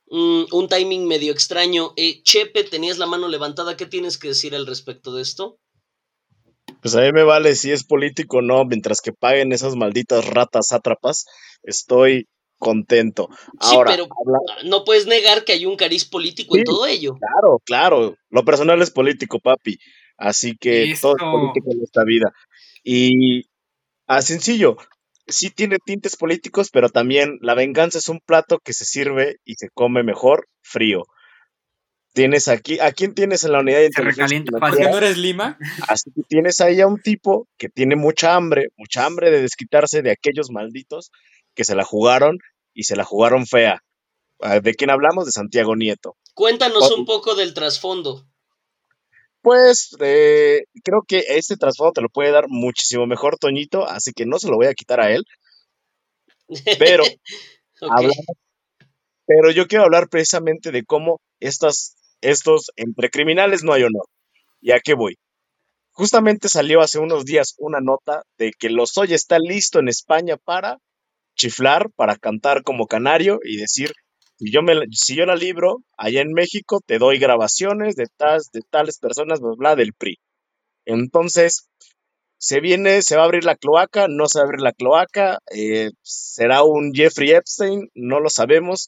[0.09, 1.93] Mm, un timing medio extraño.
[1.95, 3.77] Eh, Chepe, tenías la mano levantada.
[3.77, 5.59] ¿Qué tienes que decir al respecto de esto?
[6.81, 10.25] Pues a mí me vale si es político o no, mientras que paguen esas malditas
[10.25, 11.25] ratas sátrapas,
[11.63, 12.27] estoy
[12.57, 13.29] contento.
[13.61, 14.07] Sí, pero
[14.65, 17.15] no puedes negar que hay un cariz político en todo ello.
[17.15, 18.15] Claro, claro.
[18.29, 19.77] Lo personal es político, papi.
[20.17, 22.31] Así que todo es político en esta vida.
[22.83, 23.49] Y
[24.07, 24.77] a sencillo,
[25.29, 29.55] sí tiene tintes políticos, pero también la venganza es un plato que se sirve y
[29.55, 31.03] se come mejor frío.
[32.13, 34.43] Tienes aquí, ¿a quién tienes en la unidad de inteligencia?
[34.59, 35.57] ¿Por no eres Lima?
[35.87, 40.01] Así que tienes ahí a un tipo que tiene mucha hambre, mucha hambre de desquitarse
[40.01, 41.11] de aquellos malditos
[41.53, 42.37] que se la jugaron
[42.73, 43.83] y se la jugaron fea.
[44.41, 45.25] Ah, ¿De quién hablamos?
[45.25, 46.15] De Santiago Nieto.
[46.33, 48.28] Cuéntanos un poco del trasfondo.
[49.41, 54.25] Pues eh, creo que este trasfondo te lo puede dar muchísimo mejor Toñito, así que
[54.25, 55.23] no se lo voy a quitar a él.
[56.77, 57.03] Pero,
[59.25, 64.07] pero yo quiero hablar precisamente de cómo estas, estos entre criminales no hay honor.
[64.61, 65.17] ¿Y a qué voy?
[65.91, 70.79] Justamente salió hace unos días una nota de que Lozoya está listo en España para
[71.35, 73.93] chiflar, para cantar como canario y decir
[74.39, 78.61] si yo, me, si yo la libro allá en México, te doy grabaciones de, de
[78.69, 80.17] tales personas, bla, bla, del PRI.
[80.85, 81.67] Entonces,
[82.37, 85.39] se viene, se va a abrir la cloaca, no se va a abrir la cloaca,
[85.53, 88.87] eh, será un Jeffrey Epstein, no lo sabemos,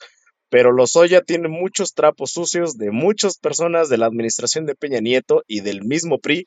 [0.50, 5.44] pero Lozoya tiene muchos trapos sucios de muchas personas de la administración de Peña Nieto
[5.48, 6.46] y del mismo PRI,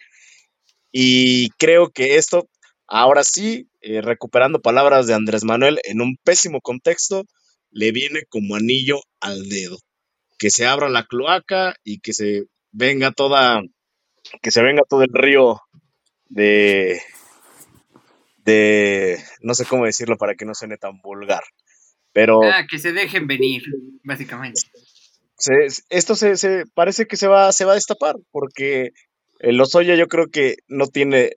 [0.92, 2.48] y creo que esto,
[2.86, 7.24] ahora sí, eh, recuperando palabras de Andrés Manuel en un pésimo contexto,
[7.74, 9.78] le viene como anillo al dedo.
[10.38, 13.60] Que se abra la cloaca y que se venga toda,
[14.40, 15.60] que se venga todo el río
[16.28, 17.00] de,
[18.44, 21.42] de, no sé cómo decirlo para que no suene tan vulgar,
[22.12, 22.42] pero...
[22.42, 23.62] Ah, que se dejen venir,
[24.02, 24.60] básicamente.
[25.88, 28.90] esto se, se, parece que se va, se va a destapar, porque
[29.38, 31.32] el Lozoya yo creo que no tiene,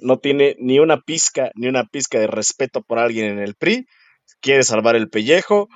[0.00, 3.86] no tiene ni una pizca, ni una pizca de respeto por alguien en el PRI,
[4.40, 5.68] quiere salvar el pellejo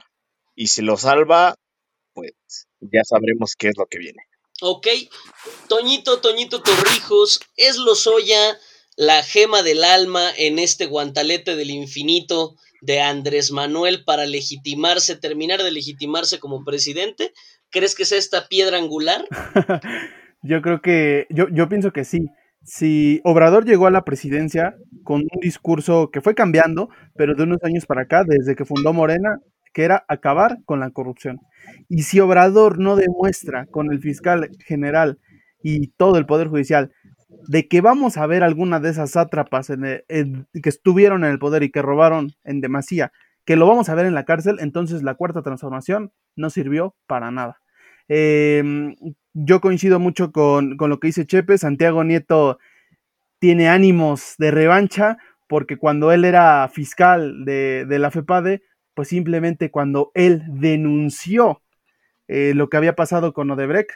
[0.54, 1.56] y si lo salva,
[2.14, 2.32] pues
[2.80, 4.22] ya sabremos qué es lo que viene.
[4.62, 4.86] Ok,
[5.68, 8.58] Toñito, Toñito Torrijos, es Lozoya
[8.96, 15.62] la gema del alma en este guantalete del infinito de Andrés Manuel para legitimarse, terminar
[15.62, 17.32] de legitimarse como presidente?
[17.70, 19.26] ¿Crees que es esta piedra angular?
[20.42, 22.30] yo creo que, yo, yo pienso que sí
[22.64, 27.62] si Obrador llegó a la presidencia con un discurso que fue cambiando, pero de unos
[27.62, 29.38] años para acá, desde que fundó Morena,
[29.72, 31.40] que era acabar con la corrupción.
[31.88, 35.18] Y si Obrador no demuestra con el fiscal general
[35.62, 36.90] y todo el Poder Judicial
[37.48, 41.70] de que vamos a ver alguna de esas sátrapas que estuvieron en el poder y
[41.70, 43.12] que robaron en demasía,
[43.44, 47.30] que lo vamos a ver en la cárcel, entonces la cuarta transformación no sirvió para
[47.30, 47.58] nada.
[48.08, 48.96] Em,
[49.34, 51.58] yo coincido mucho con, lo que dice Chepe.
[51.58, 52.58] Santiago Nieto
[53.38, 58.62] tiene ánimos de revancha porque cuando él era fiscal de, la FEPADE,
[58.94, 61.62] pues simplemente cuando él denunció
[62.28, 63.90] eh, lo que había pasado con Odebrecht,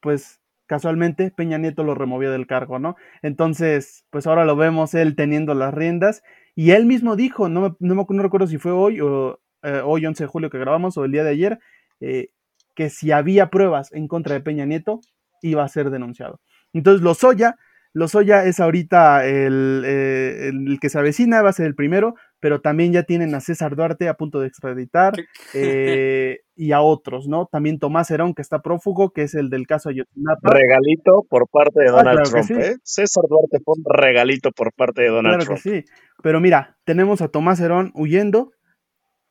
[0.00, 2.96] pues casualmente Peña Nieto lo removió del cargo, ¿no?
[3.22, 6.22] Entonces, pues ahora lo vemos él teniendo las riendas
[6.54, 10.06] y él mismo dijo, no, me, no, no recuerdo si fue hoy o eh, hoy
[10.06, 11.58] 11 de julio que grabamos o el día de ayer,
[12.00, 12.30] eh,
[12.76, 15.00] que si había pruebas en contra de Peña Nieto,
[15.42, 16.40] iba a ser denunciado.
[16.72, 17.56] Entonces, Lozoya
[17.96, 22.60] Lozoya es ahorita el, eh, el, que se avecina, va a ser el primero, pero
[22.60, 25.14] también ya tienen a César Duarte a punto de extraditar
[25.54, 27.46] eh, y a otros, ¿no?
[27.46, 30.50] También Tomás Herón, que está prófugo, que es el del caso Ayotzinapa.
[30.50, 32.76] Regalito por parte de ah, Donald Trump, ¿eh?
[32.82, 35.58] César Duarte fue un regalito por parte de Donald Trump.
[35.58, 38.52] Claro que sí, pero mira, tenemos a Tomás Herón huyendo,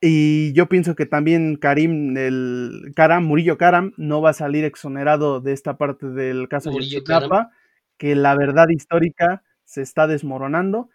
[0.01, 5.41] y yo pienso que también Karim, el Karam, Murillo Karam, no va a salir exonerado
[5.41, 7.51] de esta parte del caso de Ayotzinapa
[7.97, 10.89] que la verdad histórica se está desmoronando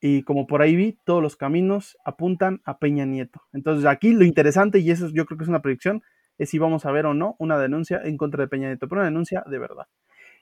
[0.00, 3.42] y como por ahí vi, todos los caminos apuntan a Peña Nieto.
[3.52, 6.02] Entonces aquí lo interesante, y eso yo creo que es una predicción,
[6.38, 9.00] es si vamos a ver o no una denuncia en contra de Peña Nieto, pero
[9.00, 9.86] una denuncia de verdad.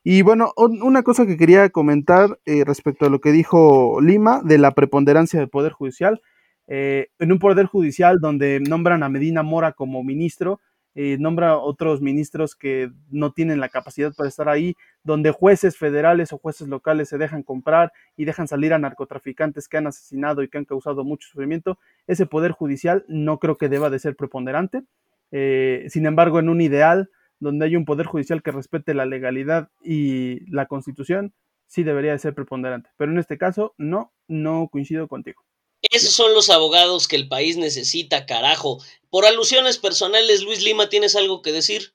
[0.05, 4.59] Y bueno, una cosa que quería comentar eh, respecto a lo que dijo Lima de
[4.59, 6.21] la preponderancia del Poder Judicial.
[6.69, 10.61] Eh, en un Poder Judicial donde nombran a Medina Mora como ministro,
[10.99, 14.75] eh, nombra otros ministros que no tienen la capacidad para estar ahí,
[15.05, 19.77] donde jueces federales o jueces locales se dejan comprar y dejan salir a narcotraficantes que
[19.77, 23.91] han asesinado y que han causado mucho sufrimiento, ese poder judicial no creo que deba
[23.91, 24.85] de ser preponderante.
[25.33, 29.69] Eh, sin embargo, en un ideal donde hay un poder judicial que respete la legalidad
[29.85, 31.35] y la constitución,
[31.67, 32.89] sí debería de ser preponderante.
[32.97, 35.43] Pero en este caso, no, no coincido contigo.
[35.83, 38.83] Esos son los abogados que el país necesita, carajo.
[39.11, 41.95] Por alusiones personales, Luis Lima, ¿tienes algo que decir?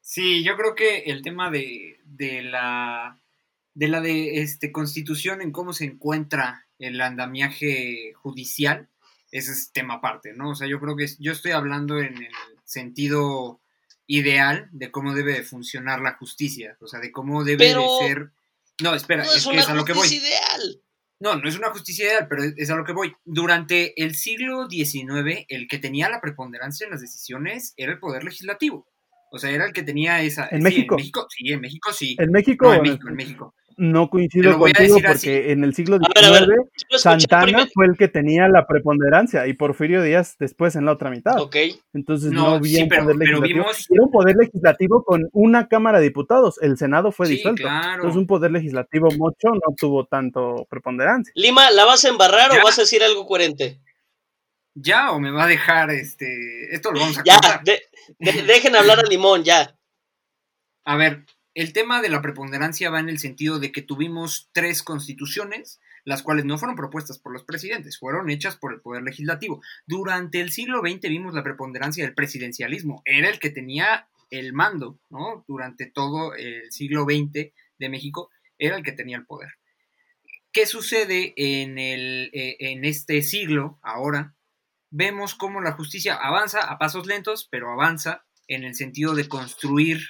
[0.00, 1.98] Sí, yo creo que el tema de,
[2.42, 3.18] la
[3.74, 8.88] de la de este constitución en cómo se encuentra el andamiaje judicial,
[9.30, 10.50] ese es tema aparte, ¿no?
[10.50, 12.28] O sea, yo creo que yo estoy hablando en el
[12.64, 13.60] sentido
[14.06, 18.32] ideal de cómo debe funcionar la justicia, o sea, de cómo debe de ser.
[18.82, 20.08] No, espera, es, que es a lo que voy.
[20.08, 20.82] ideal.
[21.22, 23.14] No, no es una justicia ideal, pero es a lo que voy.
[23.24, 28.24] Durante el siglo XIX, el que tenía la preponderancia en las decisiones era el poder
[28.24, 28.88] legislativo.
[29.30, 30.48] O sea, era el que tenía esa...
[30.50, 30.96] ¿En México?
[30.96, 32.16] En México, sí, en México sí.
[32.18, 32.74] ¿En México?
[32.74, 33.54] en México, en México.
[33.76, 39.46] No coincido contigo porque en el siglo XIX Santana fue el que tenía la preponderancia
[39.46, 41.38] y Porfirio Díaz después en la otra mitad.
[41.40, 41.56] Ok.
[41.92, 43.66] Entonces no, había un poder legislativo.
[43.90, 46.60] Era un poder legislativo con una Cámara de Diputados.
[46.62, 47.62] El Senado fue disuelto.
[47.66, 51.32] Entonces un poder legislativo mucho no tuvo tanto preponderancia.
[51.36, 53.80] Lima, ¿la vas a embarrar o vas a decir algo coherente?
[54.74, 56.74] Ya, o me va a dejar este.
[56.74, 57.38] Esto lo vamos a Ya,
[58.18, 59.76] dejen hablar a Limón, ya.
[60.84, 64.82] A ver, el tema de la preponderancia va en el sentido de que tuvimos tres
[64.82, 69.62] constituciones, las cuales no fueron propuestas por los presidentes, fueron hechas por el Poder Legislativo.
[69.86, 74.98] Durante el siglo XX vimos la preponderancia del presidencialismo, era el que tenía el mando,
[75.10, 75.44] ¿no?
[75.46, 79.50] Durante todo el siglo XX de México, era el que tenía el poder.
[80.52, 84.34] ¿Qué sucede en, el, eh, en este siglo ahora?
[84.90, 90.00] Vemos cómo la justicia avanza a pasos lentos, pero avanza en el sentido de construir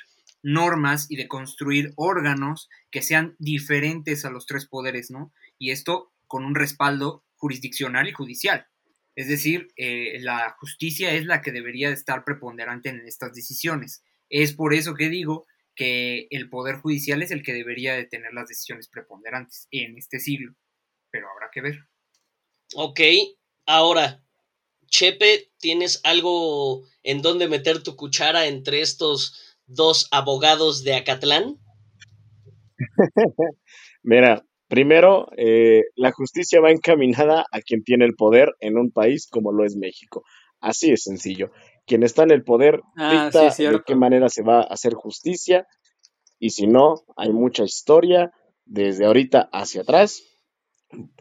[0.43, 5.33] normas y de construir órganos que sean diferentes a los tres poderes, ¿no?
[5.59, 8.67] Y esto con un respaldo jurisdiccional y judicial.
[9.15, 14.03] Es decir, eh, la justicia es la que debería estar preponderante en estas decisiones.
[14.31, 18.33] Es por eso que digo que el Poder Judicial es el que debería de tener
[18.33, 20.55] las decisiones preponderantes en este siglo.
[21.11, 21.87] Pero habrá que ver.
[22.75, 23.01] Ok,
[23.67, 24.23] ahora,
[24.87, 31.59] Chepe, ¿tienes algo en donde meter tu cuchara entre estos dos abogados de Acatlán?
[34.03, 39.29] Mira, primero, eh, la justicia va encaminada a quien tiene el poder en un país
[39.31, 40.25] como lo es México.
[40.61, 41.51] Así es sencillo.
[41.87, 45.67] Quien está en el poder ah, dicta de qué manera se va a hacer justicia
[46.39, 48.33] y si no, hay mucha historia
[48.65, 50.23] desde ahorita hacia atrás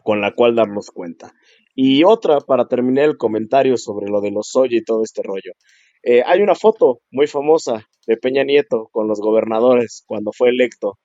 [0.02, 1.32] con la cual darnos cuenta.
[1.74, 5.52] Y otra, para terminar el comentario sobre lo de los Oye y todo este rollo.
[6.02, 10.98] Eh, hay una foto muy famosa de Peña Nieto con los gobernadores cuando fue electo.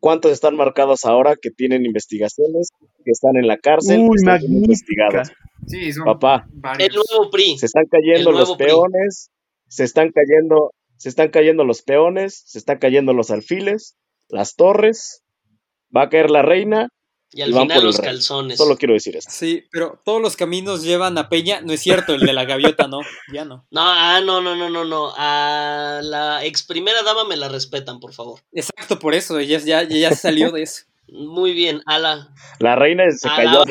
[0.00, 2.68] ¿Cuántos están marcados ahora que tienen investigaciones,
[3.04, 5.32] que están en la cárcel, Uy, están investigados?
[5.66, 6.46] Sí, son Papá,
[6.78, 7.58] el nuevo PRI.
[7.58, 9.30] Se están cayendo los peones,
[9.68, 13.96] se están cayendo, se están cayendo los peones, se están cayendo los alfiles,
[14.28, 15.24] las torres,
[15.96, 16.88] va a caer la reina
[17.36, 18.56] y al final los calzones.
[18.56, 19.28] Solo quiero decir eso.
[19.30, 21.60] Sí, pero todos los caminos llevan a Peña.
[21.60, 23.66] No es cierto, el de la gaviota no, ya no.
[23.70, 25.12] No, ah, no, no, no, no, no.
[25.16, 28.40] A la ex primera dama me la respetan, por favor.
[28.52, 30.84] Exacto, por eso, ella ya, ya salió de eso.
[31.08, 32.34] Muy bien, a la...
[32.58, 33.64] La reina se cayó.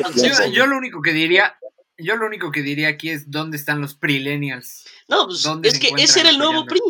[0.52, 1.56] yo lo único que diría,
[1.98, 4.84] yo lo único que diría aquí es dónde están los prilenials.
[5.08, 6.80] No, pues es que ese era el nuevo PRI.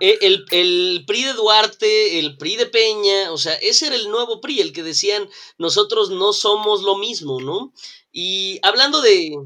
[0.00, 4.10] E, el, el, PRI de Duarte, el PRI de Peña, o sea, ese era el
[4.10, 5.28] nuevo PRI, el que decían
[5.58, 7.72] nosotros no somos lo mismo, ¿no?
[8.12, 9.36] Y hablando de...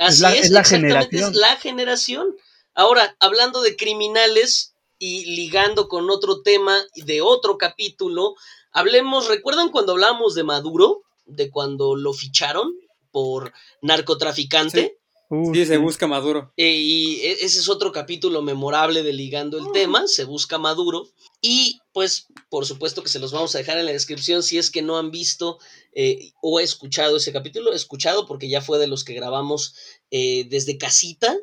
[0.00, 1.30] Así es, la, generación.
[1.30, 2.36] es la generación.
[2.74, 8.34] Ahora, hablando de criminales y ligando con otro tema de otro capítulo,
[8.72, 11.02] Hablemos, ¿recuerdan cuando hablábamos de Maduro?
[11.24, 12.74] De cuando lo ficharon
[13.18, 13.52] por
[13.82, 14.94] narcotraficante.
[15.30, 15.76] Uh, Sí, se sí.
[15.78, 16.54] busca Maduro.
[16.56, 21.06] Eh, y e- ese es otro capítulo memorable de Ligando el tema, se busca Maduro.
[21.42, 24.70] Y pues, por supuesto que se los vamos a dejar en la descripción si es
[24.70, 25.58] que no han visto
[25.92, 27.72] eh, o escuchado ese capítulo.
[27.74, 29.74] Escuchado porque ya fue de los que grabamos
[30.10, 31.36] eh, desde casita.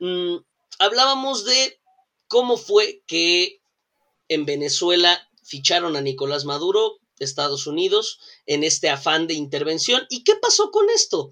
[0.00, 0.36] Mm,
[0.80, 1.78] hablábamos de
[2.26, 3.60] cómo fue que
[4.28, 8.18] en Venezuela ficharon a Nicolás Maduro, Estados Unidos,
[8.48, 10.04] en este afán de intervención.
[10.08, 11.30] ¿Y qué pasó con esto?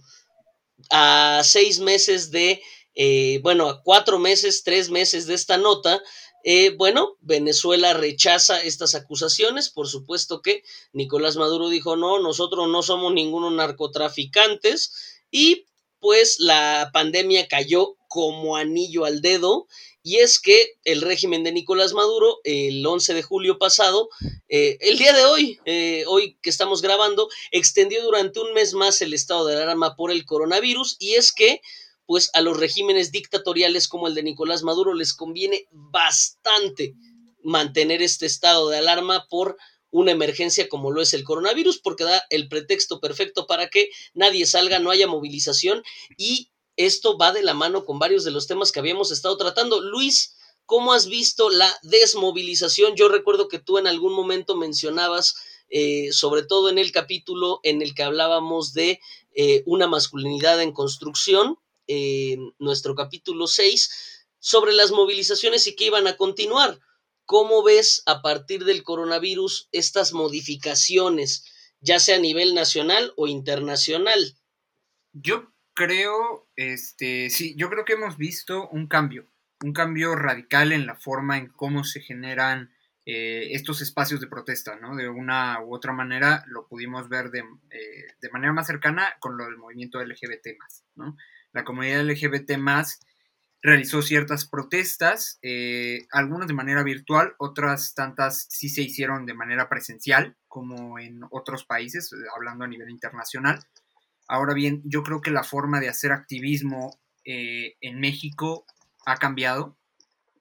[0.91, 2.63] A seis meses de,
[2.95, 6.01] eh, bueno, a cuatro meses, tres meses de esta nota,
[6.45, 9.71] eh, bueno, Venezuela rechaza estas acusaciones.
[9.71, 10.63] Por supuesto que
[10.93, 15.25] Nicolás Maduro dijo, no, nosotros no somos ningunos narcotraficantes.
[15.31, 15.67] Y
[15.99, 19.67] pues la pandemia cayó como anillo al dedo.
[20.07, 24.09] Y es que el régimen de Nicolás Maduro, el 11 de julio pasado,
[24.49, 29.03] eh, el día de hoy, eh, hoy que estamos grabando, extendió durante un mes más
[29.03, 30.95] el estado de alarma por el coronavirus.
[31.01, 31.61] Y es que
[32.07, 36.95] pues a los regímenes dictatoriales como el de Nicolás Maduro les conviene bastante
[37.43, 39.57] mantener este estado de alarma por
[39.91, 44.47] una emergencia como lo es el coronavirus, porque da el pretexto perfecto para que nadie
[44.47, 45.83] salga, no haya movilización
[46.17, 49.81] y esto va de la mano con varios de los temas que habíamos estado tratando.
[49.81, 52.95] Luis, ¿cómo has visto la desmovilización?
[52.97, 55.37] Yo recuerdo que tú en algún momento mencionabas,
[55.69, 59.01] eh, sobre todo en el capítulo en el que hablábamos de
[59.35, 66.07] eh, una masculinidad en construcción, eh, nuestro capítulo 6, sobre las movilizaciones y que iban
[66.07, 66.79] a continuar.
[67.25, 71.45] ¿Cómo ves a partir del coronavirus estas modificaciones,
[71.81, 74.37] ya sea a nivel nacional o internacional?
[75.13, 79.27] Yo creo, este, sí, yo creo que hemos visto un cambio,
[79.63, 82.71] un cambio radical en la forma en cómo se generan
[83.05, 84.97] eh, estos espacios de protesta, ¿no?
[84.97, 89.45] De una u otra manera lo pudimos ver de, eh, manera más cercana con lo
[89.45, 90.49] del movimiento LGBT
[90.97, 91.17] ¿no?
[91.53, 92.59] La comunidad LGBT
[93.63, 99.69] realizó ciertas protestas, eh, algunas de manera virtual, otras tantas sí se hicieron de manera
[99.69, 103.61] presencial, como en otros países, hablando a nivel internacional.
[104.29, 108.67] Ahora bien, yo creo que la forma de hacer activismo eh, en México
[109.07, 109.79] ha cambiado,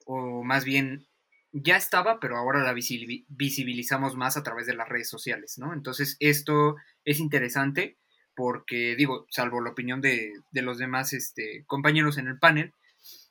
[0.05, 1.07] o más bien
[1.53, 5.73] ya estaba, pero ahora la visibil- visibilizamos más a través de las redes sociales, ¿no?
[5.73, 6.75] Entonces, esto
[7.05, 7.97] es interesante
[8.35, 12.73] porque, digo, salvo la opinión de, de los demás este, compañeros en el panel,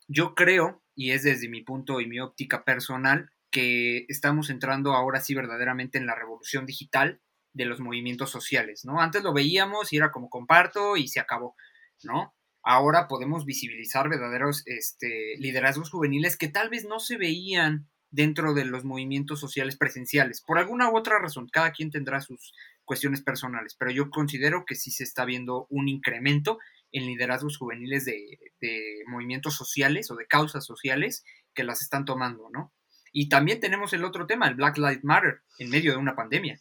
[0.08, 5.20] yo creo, y es desde mi punto y mi óptica personal, que estamos entrando ahora
[5.20, 7.20] sí verdaderamente en la revolución digital
[7.54, 9.00] de los movimientos sociales, ¿no?
[9.00, 11.56] Antes lo veíamos y era como comparto y se acabó,
[12.02, 12.34] ¿no?
[12.62, 18.64] Ahora podemos visibilizar verdaderos este, liderazgos juveniles que tal vez no se veían dentro de
[18.64, 22.52] los movimientos sociales presenciales, por alguna u otra razón, cada quien tendrá sus
[22.84, 26.58] cuestiones personales, pero yo considero que sí se está viendo un incremento
[26.92, 31.24] en liderazgos juveniles de, de movimientos sociales o de causas sociales
[31.54, 32.72] que las están tomando, ¿no?
[33.12, 36.58] Y también tenemos el otro tema, el Black Lives Matter, en medio de una pandemia.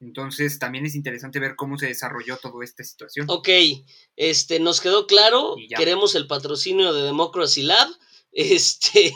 [0.00, 3.26] Entonces también es interesante ver cómo se desarrolló toda esta situación.
[3.30, 3.48] Ok,
[4.16, 7.88] este, nos quedó claro, queremos el patrocinio de Democracy Lab,
[8.32, 9.12] este,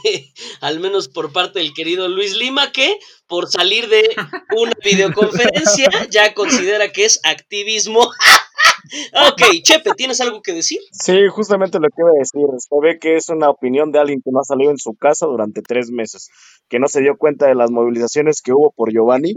[0.61, 4.09] al menos por parte del querido Luis Lima, que por salir de
[4.57, 8.01] una videoconferencia ya considera que es activismo.
[9.29, 10.81] ok, Chepe, ¿tienes algo que decir?
[10.93, 12.47] Sí, justamente lo que iba a decir.
[12.59, 15.27] Se ve que es una opinión de alguien que no ha salido en su casa
[15.27, 16.31] durante tres meses,
[16.71, 19.35] que no se dio cuenta de las movilizaciones que hubo por Giovanni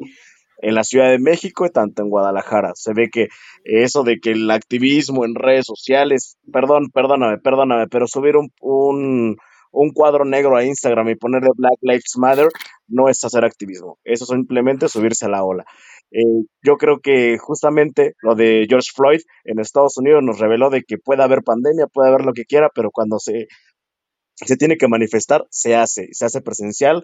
[0.63, 2.71] en la Ciudad de México y tanto en Guadalajara.
[2.75, 3.27] Se ve que
[3.65, 8.49] eso de que el activismo en redes sociales, perdón, perdóname, perdóname, pero subir un,
[9.71, 12.47] un, cuadro negro a Instagram y ponerle Black Lives Matter
[12.87, 13.99] no es hacer activismo.
[14.05, 15.65] Eso es simplemente subirse a la ola.
[16.11, 20.83] Eh, yo creo que justamente lo de George Floyd en Estados Unidos nos reveló de
[20.83, 23.47] que puede haber pandemia, puede haber lo que quiera, pero cuando se,
[24.35, 27.03] se tiene que manifestar, se hace, se hace presencial.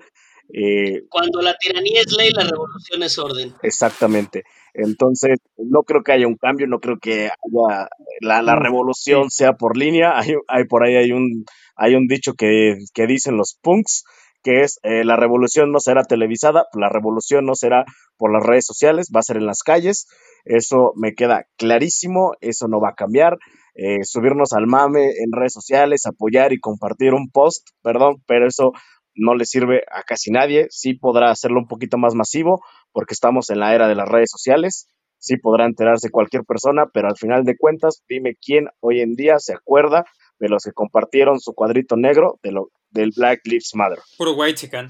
[0.54, 3.56] Eh, Cuando la tiranía es ley, la revolución es orden.
[3.62, 4.44] exactamente.
[4.74, 7.88] Entonces, no creo que haya un cambio, no creo que haya
[8.22, 10.18] la, la Uf, revolución sea por línea.
[10.20, 11.46] Hay, hay por ahí hay un,
[11.76, 14.04] hay un dicho que, que dicen los punks,
[14.44, 17.84] que es eh, la revolución no será televisada, la revolución no será
[18.18, 20.08] por las redes sociales, va a ser en las calles.
[20.46, 23.38] Eso me queda clarísimo, eso no va a cambiar.
[23.76, 28.72] Eh, subirnos al mame en redes sociales, apoyar y compartir un post, perdón, pero eso
[29.20, 30.68] no le sirve a casi nadie.
[30.70, 34.30] Sí podrá hacerlo un poquito más masivo porque estamos en la era de las redes
[34.32, 34.88] sociales.
[35.20, 39.36] Sí podrá enterarse cualquier persona, pero al final de cuentas, dime quién hoy en día
[39.40, 40.06] se acuerda
[40.40, 44.00] de los que compartieron su cuadrito negro de lo, del Black Lives Matter.
[44.18, 44.90] Puro white chican.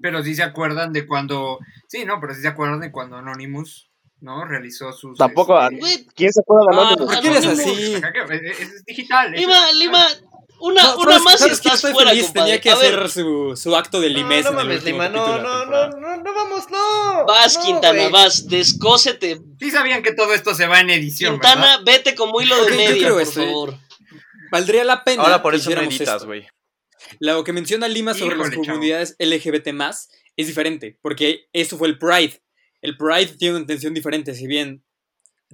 [0.00, 1.58] Pero sí se acuerdan de cuando.
[1.88, 4.44] Sí, no, pero sí se acuerdan de cuando Anonymous, ¿no?
[4.46, 5.18] Realizó sus.
[5.18, 5.60] Tampoco.
[5.62, 7.14] este, Güey, ¿Quién se acuerda de Ah, Anonymous?
[7.14, 7.70] ¿por qué eres Anonymous.
[7.70, 7.94] así?
[8.62, 9.34] Es, digital.
[9.34, 9.78] es Lima, digital.
[9.78, 10.06] Lima,
[10.62, 12.44] una, No, una ¿sabes- más y estás fuera, feliz, compadre.
[12.44, 14.78] Tenía que A ver, hacer su, su acto de No, limés no en el mames,
[14.78, 17.26] último Lima, no, no, no, no, no vamos, no.
[17.26, 19.40] vas, no, Quintana, vas, descósete.
[19.60, 21.80] Sí sabían que todo esto se va en edición, Quintana, ¿verdad?
[21.84, 23.26] vete como hilo de media, por ¿eh?
[23.26, 23.78] favor.
[24.50, 26.46] Valdría la pena Ahora por que eso editas, güey.
[27.18, 28.74] Lo que menciona Lima sobre las Híjole, chavo.
[28.74, 29.68] comunidades LGBT
[30.36, 32.40] es diferente, porque eso fue el Pride.
[32.80, 34.84] El Pride tiene una intención diferente, si bien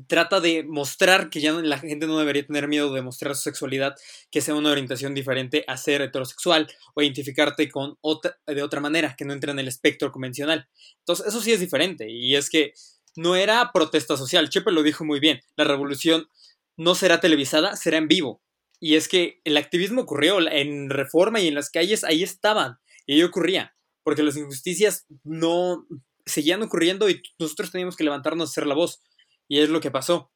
[0.07, 3.95] trata de mostrar que ya la gente no debería tener miedo de mostrar su sexualidad,
[4.31, 9.15] que sea una orientación diferente a ser heterosexual o identificarte con otra, de otra manera,
[9.17, 10.69] que no entra en el espectro convencional.
[11.01, 12.73] Entonces, eso sí es diferente, y es que
[13.17, 16.29] no era protesta social, Chepe lo dijo muy bien, la revolución
[16.77, 18.43] no será televisada, será en vivo.
[18.81, 23.15] Y es que el activismo ocurrió en reforma y en las calles, ahí estaban, y
[23.15, 23.75] ahí ocurría,
[24.05, 25.85] porque las injusticias no
[26.25, 29.03] seguían ocurriendo y nosotros teníamos que levantarnos a hacer la voz.
[29.49, 30.31] Y es lo que pasó.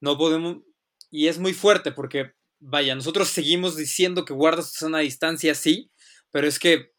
[0.00, 0.58] No podemos.
[1.10, 5.90] Y es muy fuerte porque, vaya, nosotros seguimos diciendo que guardas una distancia, sí,
[6.30, 6.92] pero es que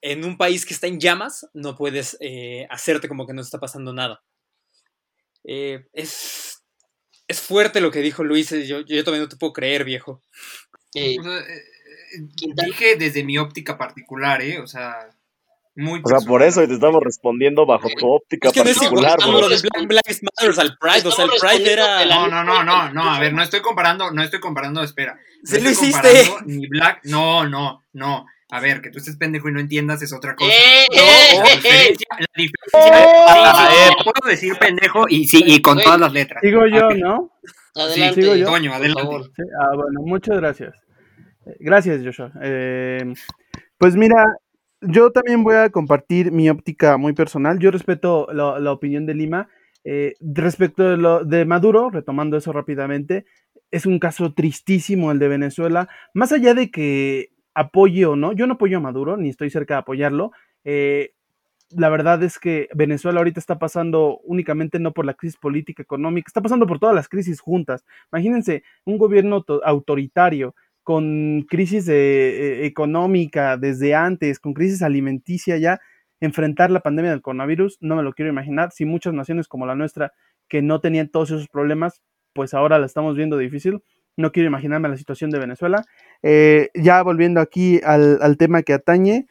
[0.00, 3.58] en un país que está en llamas no puedes eh, hacerte como que no está
[3.60, 4.22] pasando nada.
[5.44, 6.62] Eh, es,
[7.28, 8.52] es fuerte lo que dijo Luis.
[8.52, 10.22] eh, Yo, yo también no te puedo creer, viejo.
[10.94, 11.44] Eh, O sea,
[12.36, 12.66] Quintana.
[12.68, 14.60] dije desde mi óptica particular, ¿eh?
[14.60, 15.08] O sea,
[15.74, 19.16] muy O sea, por eso te estamos respondiendo bajo tu óptica Es que no particular,
[19.18, 19.40] bro.
[19.40, 21.08] lo de Black, Black Matters al Pride.
[21.08, 22.04] O sea, el Pride era.
[22.04, 25.14] No, no, no, no, no, a ver, no estoy comparando, no estoy comparando, espera.
[25.14, 26.08] No Sí lo estoy hiciste.
[26.08, 28.26] comparando Ni Black, no, no, no.
[28.54, 30.52] A ver, que tú estés pendejo y no entiendas es otra cosa.
[30.52, 31.56] ¡Eh, No, eh, la eh, eh!
[31.56, 33.56] diferencia, la diferencia ¡Oh!
[33.56, 36.42] sí, sí, puedo decir pendejo y sí, y con todas las letras.
[36.42, 37.30] Digo yo, Ok, ¿no?
[37.74, 38.44] Adelante, sigo yo.
[38.44, 39.02] Toño, por adelante.
[39.02, 39.24] favor.
[39.24, 40.74] Sí, ah, bueno, muchas gracias.
[41.46, 42.30] Eh, Gracias, Joshua.
[42.42, 43.14] Eh,
[43.78, 44.22] pues mira,
[44.82, 47.58] yo también voy a compartir mi óptica muy personal.
[47.58, 49.48] Yo respeto la, opinión de Lima.
[49.84, 53.24] Eh, respecto de, lo, de Maduro, retomando eso rápidamente,
[53.70, 55.88] es un caso tristísimo el de Venezuela.
[56.14, 59.74] Más allá de que apoye o no, yo no apoyo a Maduro, ni estoy cerca
[59.74, 60.32] de apoyarlo.
[60.64, 61.14] Eh,
[61.70, 66.26] la verdad es que Venezuela ahorita está pasando únicamente no por la crisis política, económica,
[66.28, 67.84] está pasando por todas las crisis juntas.
[68.12, 75.56] Imagínense un gobierno auto- autoritario con crisis de, eh, económica desde antes, con crisis alimenticia
[75.58, 75.80] ya,
[76.20, 78.70] enfrentar la pandemia del coronavirus, no me lo quiero imaginar.
[78.72, 80.12] Si muchas naciones como la nuestra
[80.48, 82.02] que no tenían todos esos problemas,
[82.32, 83.82] pues ahora la estamos viendo difícil.
[84.16, 85.84] No quiero imaginarme la situación de Venezuela.
[86.22, 89.26] Eh, ya volviendo aquí al, al tema que atañe,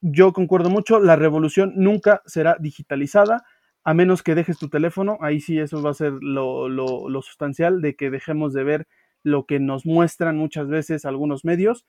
[0.00, 3.44] yo concuerdo mucho, la revolución nunca será digitalizada,
[3.84, 7.22] a menos que dejes tu teléfono, ahí sí eso va a ser lo, lo, lo
[7.22, 8.88] sustancial de que dejemos de ver
[9.22, 11.86] lo que nos muestran muchas veces algunos medios,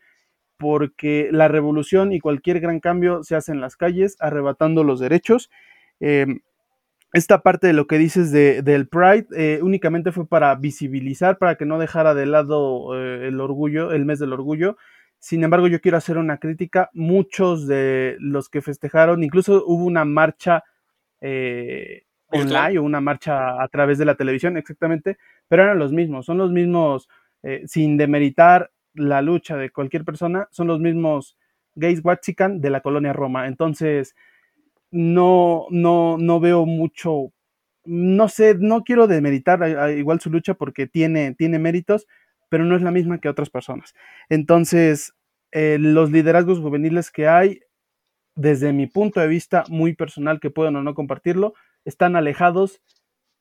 [0.58, 5.50] porque la revolución y cualquier gran cambio se hace en las calles, arrebatando los derechos.
[6.00, 6.26] Eh,
[7.14, 11.56] esta parte de lo que dices de, del Pride eh, únicamente fue para visibilizar, para
[11.56, 14.78] que no dejara de lado eh, el orgullo, el mes del orgullo.
[15.20, 16.90] Sin embargo, yo quiero hacer una crítica.
[16.94, 20.64] Muchos de los que festejaron, incluso hubo una marcha
[21.22, 25.18] eh, online o una marcha a través de la televisión, exactamente,
[25.48, 27.08] pero eran los mismos, son los mismos,
[27.44, 31.38] eh, sin demeritar la lucha de cualquier persona, son los mismos
[31.76, 33.48] gays Waxican de la colonia Roma.
[33.48, 34.16] Entonces,
[34.92, 37.32] no, no, no veo mucho,
[37.86, 42.08] no sé, no quiero demeritar a- a igual su lucha porque tiene, tiene méritos,
[42.50, 43.94] pero no es la misma que otras personas.
[44.30, 45.14] Entonces,
[45.52, 47.62] eh, los liderazgos juveniles que hay,
[48.36, 51.54] desde mi punto de vista muy personal, que pueden o no compartirlo,
[51.86, 52.82] están alejados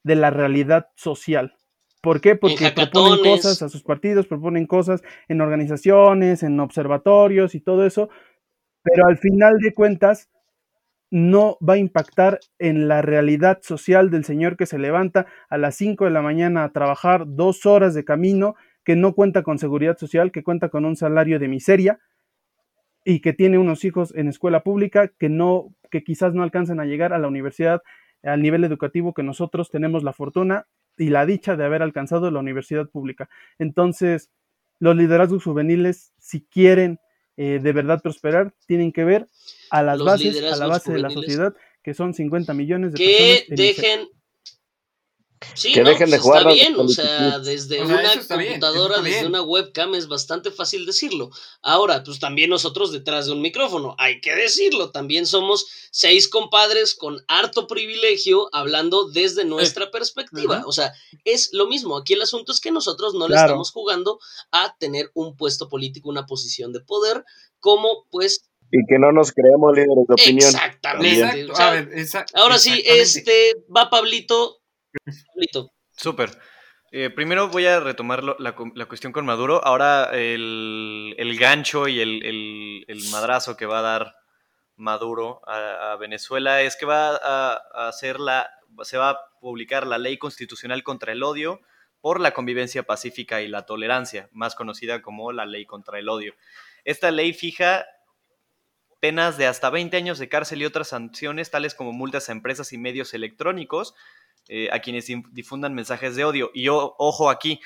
[0.05, 1.55] de la realidad social.
[2.03, 2.35] ¿Por qué?
[2.35, 8.11] Porque proponen cosas a sus partidos, proponen cosas en organizaciones, en observatorios y todo eso,
[8.83, 10.29] pero al final de cuentas
[11.13, 15.77] no va a impactar en la realidad social del señor que se levanta a las
[15.77, 19.97] 5 de la mañana a trabajar dos horas de camino, que no cuenta con seguridad
[19.97, 22.01] social, que cuenta con un salario de miseria
[23.05, 26.85] y que tiene unos hijos en escuela pública que no, que quizás no alcanzan a
[26.85, 27.81] llegar a la universidad
[28.25, 30.67] al nivel educativo que nosotros tenemos la fortuna
[30.99, 33.29] y la dicha de haber alcanzado la universidad pública.
[33.59, 34.31] Entonces,
[34.79, 36.99] los liderazgos juveniles, si quieren
[37.37, 39.27] eh, de verdad prosperar, tienen que ver
[39.71, 42.99] a las Los bases, a la base de la sociedad, que son 50 millones de
[42.99, 43.51] que personas.
[43.51, 43.67] miseria.
[43.67, 44.09] dejen
[45.55, 48.13] Sí, Que no, dejen de pues jugar está bien, o sea, desde O sea, una
[48.15, 51.31] bien, computadora, desde una webcam es bastante fácil decirlo.
[51.63, 56.95] Ahora, pues también nosotros detrás de un micrófono, hay que decirlo, también somos seis compadres
[56.95, 60.63] con harto privilegio hablando desde nuestra perspectiva.
[60.67, 60.93] O sea,
[61.25, 64.19] es lo mismo, aquí el asunto es que nosotros no le estamos jugando
[64.51, 67.25] a tener un puesto político, una posición de poder,
[67.61, 70.49] como pues Y que no nos creemos líderes de opinión.
[70.49, 71.21] Exactamente.
[71.21, 74.62] Exacto, o sea, a ver, esa- ahora sí, este, va Pablito.
[75.97, 76.31] Súper.
[76.91, 78.37] Eh, primero voy a retomar la,
[78.75, 79.65] la cuestión con Maduro.
[79.65, 84.15] Ahora el, el gancho y el, el- madrazo que va a dar
[84.77, 88.51] Maduro a, a Venezuela es que va a, a hacer la,
[88.83, 91.61] se va a publicar la ley constitucional contra el odio
[92.01, 96.35] por la convivencia pacífica y la tolerancia, más conocida como la ley contra el odio.
[96.85, 97.85] Esta ley fija
[99.01, 102.73] penas de hasta 20 años de cárcel y otras sanciones, tales como multas a empresas
[102.73, 103.95] y medios electrónicos,
[104.49, 106.51] eh, a quienes difundan mensajes de odio.
[106.55, 107.61] Y o- ojo aquí,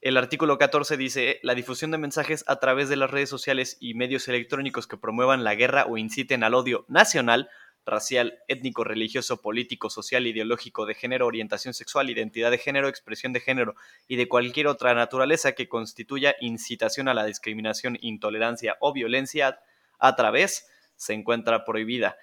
[0.00, 3.94] el artículo 14 dice, la difusión de mensajes a través de las redes sociales y
[3.94, 7.48] medios electrónicos que promuevan la guerra o inciten al odio nacional,
[7.86, 13.40] racial, étnico, religioso, político, social, ideológico, de género, orientación sexual, identidad de género, expresión de
[13.40, 13.74] género
[14.06, 19.60] y de cualquier otra naturaleza que constituya incitación a la discriminación, intolerancia o violencia
[19.98, 22.16] a través, se encuentra prohibida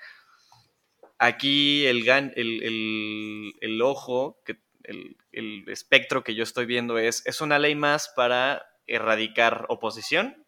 [1.22, 7.26] aquí el, gan- el, el- ojo, que, el, el espectro que yo estoy viendo es,
[7.26, 10.46] es una ley más para erradicar oposición,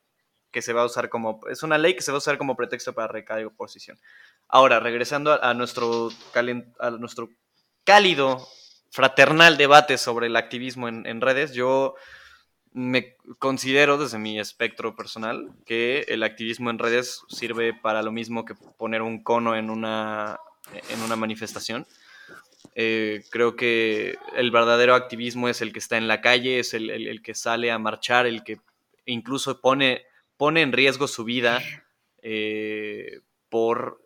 [0.51, 2.55] que se va a usar como, es una ley que se va a usar como
[2.55, 3.99] pretexto para erradicar oposición.
[4.47, 7.30] Ahora, regresando a, a nuestro, calen- a nuestro
[7.84, 8.45] cálido,
[8.91, 11.95] fraternal debate sobre el activismo en, en redes, yo
[12.71, 18.45] me considero desde mi espectro personal que el activismo en redes sirve para lo mismo
[18.45, 20.39] que poner un cono en una,
[20.89, 21.86] en una manifestación.
[22.76, 26.89] Eh, creo que el verdadero activismo es el que está en la calle, es el,
[26.89, 28.59] el- el que sale a marchar, el que
[29.05, 30.03] incluso pone,
[30.38, 31.61] pone en riesgo su vida
[32.22, 34.01] eh, por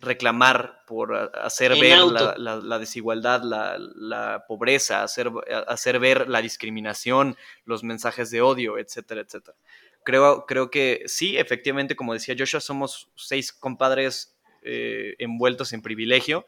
[0.00, 2.34] reclamar, por hacer En ver auto.
[2.36, 5.30] la, la- la desigualdad, la, la pobreza, hacer,
[5.68, 9.56] hacer ver la discriminación, los mensajes de odio, etcétera, etcétera.
[10.04, 16.46] Creo, creo que sí, efectivamente, como decía Joshua, somos seis compadres eh, envueltos en privilegio,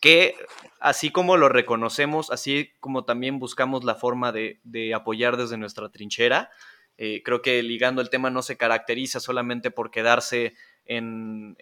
[0.00, 0.34] que
[0.80, 4.60] así como lo reconocemos, así como también buscamos la forma de,
[4.94, 6.50] apoyar desde nuestra trinchera,
[6.96, 10.54] eh, creo que ligando el tema no se caracteriza solamente por quedarse
[10.84, 11.56] en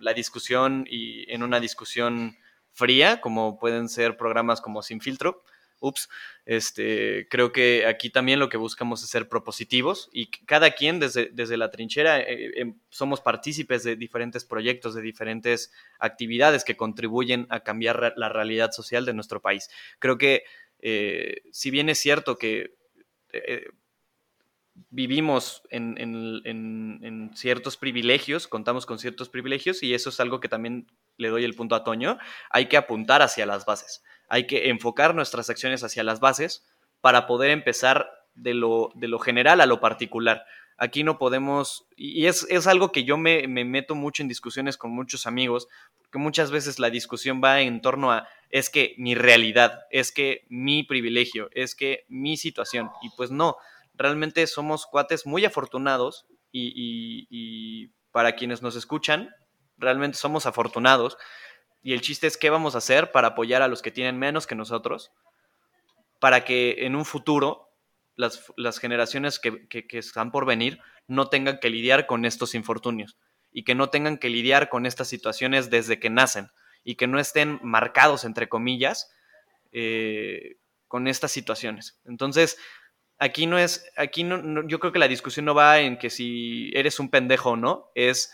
[0.00, 2.36] la discusión y en una discusión
[2.72, 5.42] fría, como pueden ser programas como Sin Filtro.
[5.80, 6.08] Ups,
[6.46, 11.30] este, creo que aquí también lo que buscamos es ser propositivos y cada quien desde,
[11.32, 17.46] desde la trinchera eh, eh, somos partícipes de diferentes proyectos, de diferentes actividades que contribuyen
[17.50, 19.68] a cambiar la realidad social de nuestro país.
[19.98, 20.44] Creo que
[20.80, 22.74] eh, si bien es cierto que
[23.32, 23.66] eh,
[24.90, 30.48] vivimos en- en- en ciertos privilegios, contamos con ciertos privilegios y eso es algo que
[30.48, 32.18] también le doy el punto a Toño,
[32.50, 36.64] hay que apuntar hacia las bases, hay que enfocar nuestras acciones hacia las bases
[37.02, 40.44] para poder empezar de lo, de lo general a lo particular.
[40.78, 44.78] Aquí no podemos, y es, es algo que yo me, me meto mucho en discusiones
[44.78, 45.68] con muchos amigos,
[45.98, 50.46] porque muchas veces la discusión va en torno a, es que mi realidad, es que
[50.48, 53.56] mi privilegio, es que mi situación, y pues no,
[53.94, 59.28] realmente somos cuates muy afortunados y, y- y para quienes nos escuchan,
[59.76, 61.16] realmente somos afortunados.
[61.82, 64.46] Y el chiste es qué vamos a hacer para apoyar a los que tienen menos
[64.46, 65.12] que nosotros,
[66.18, 67.68] para que en un futuro
[68.16, 73.16] las, las generaciones que, que- están por venir no tengan que lidiar con estos infortunios
[73.50, 76.50] y que no tengan que lidiar con estas situaciones desde que nacen
[76.84, 79.10] y que no estén marcados, entre comillas,
[79.72, 80.56] eh,
[80.86, 81.98] con estas situaciones.
[82.04, 82.58] Entonces,
[83.18, 86.70] aquí no es, aquí no- yo creo que la discusión no va en que si
[86.74, 88.32] eres un pendejo o no, es,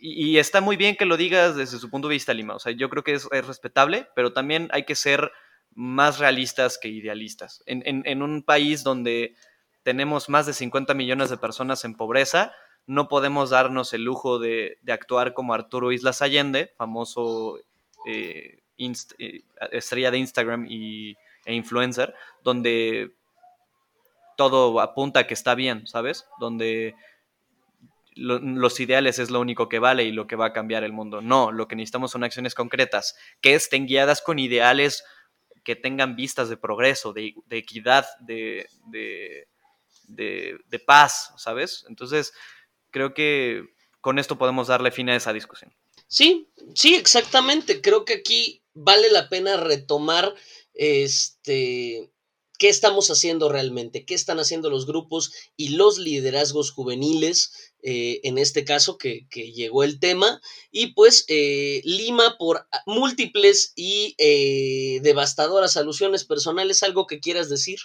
[0.00, 2.72] y, está muy bien que lo digas desde su punto de vista, Lima, o sea,
[2.72, 5.30] yo creo que es, es respetable, pero también hay que ser
[5.74, 7.62] más realistas que idealistas.
[7.66, 9.34] En, un país donde
[9.82, 12.52] tenemos más de 50 millones de personas en pobreza,
[12.86, 17.58] no podemos darnos el lujo de, actuar como Arturo Islas Allende, famoso
[18.06, 23.12] eh, eh, estrella de Instagram y, e influencer, donde
[24.36, 26.26] todo apunta a que está bien, ¿sabes?
[26.38, 26.94] Donde
[28.20, 30.92] lo- los ideales es lo único que vale y lo que va a cambiar el
[30.92, 31.20] mundo.
[31.22, 35.02] No, lo que necesitamos son acciones concretas que estén guiadas con ideales
[35.64, 38.66] que tengan vistas de progreso, de, de equidad, de,
[40.08, 41.84] de- de paz, ¿sabes?
[41.88, 42.32] Entonces,
[42.90, 43.64] creo que
[44.00, 45.72] con esto podemos darle fin a esa discusión.
[46.08, 47.80] Sí, sí, exactamente.
[47.80, 50.34] Creo que aquí vale la pena retomar
[50.74, 52.10] este
[52.60, 58.36] qué estamos haciendo realmente, qué están haciendo los grupos y los liderazgos juveniles, eh, en
[58.36, 65.78] este caso que, llegó el tema, y pues eh, Lima por múltiples y eh, devastadoras
[65.78, 67.78] alusiones personales, algo que quieras decir.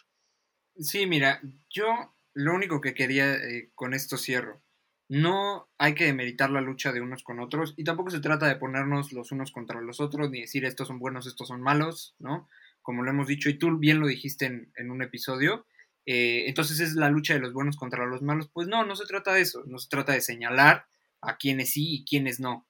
[0.77, 1.85] Sí, mira, yo
[2.33, 3.37] lo único que quería,
[3.75, 4.61] con esto cierro,
[5.07, 8.57] no hay que demeritar la lucha de unos con otros y tampoco se trata de
[8.57, 12.49] ponernos los unos contra los otros ni decir estos son buenos, estos son malos, ¿no?
[12.85, 15.65] Como lo hemos dicho y tú bien lo dijiste en, un episodio.
[16.05, 18.47] Eh, entonces es la lucha de los buenos contra los malos.
[18.53, 20.85] Pues no, no se trata de eso, no se trata de señalar
[21.21, 22.67] a quienes sí y quienes no.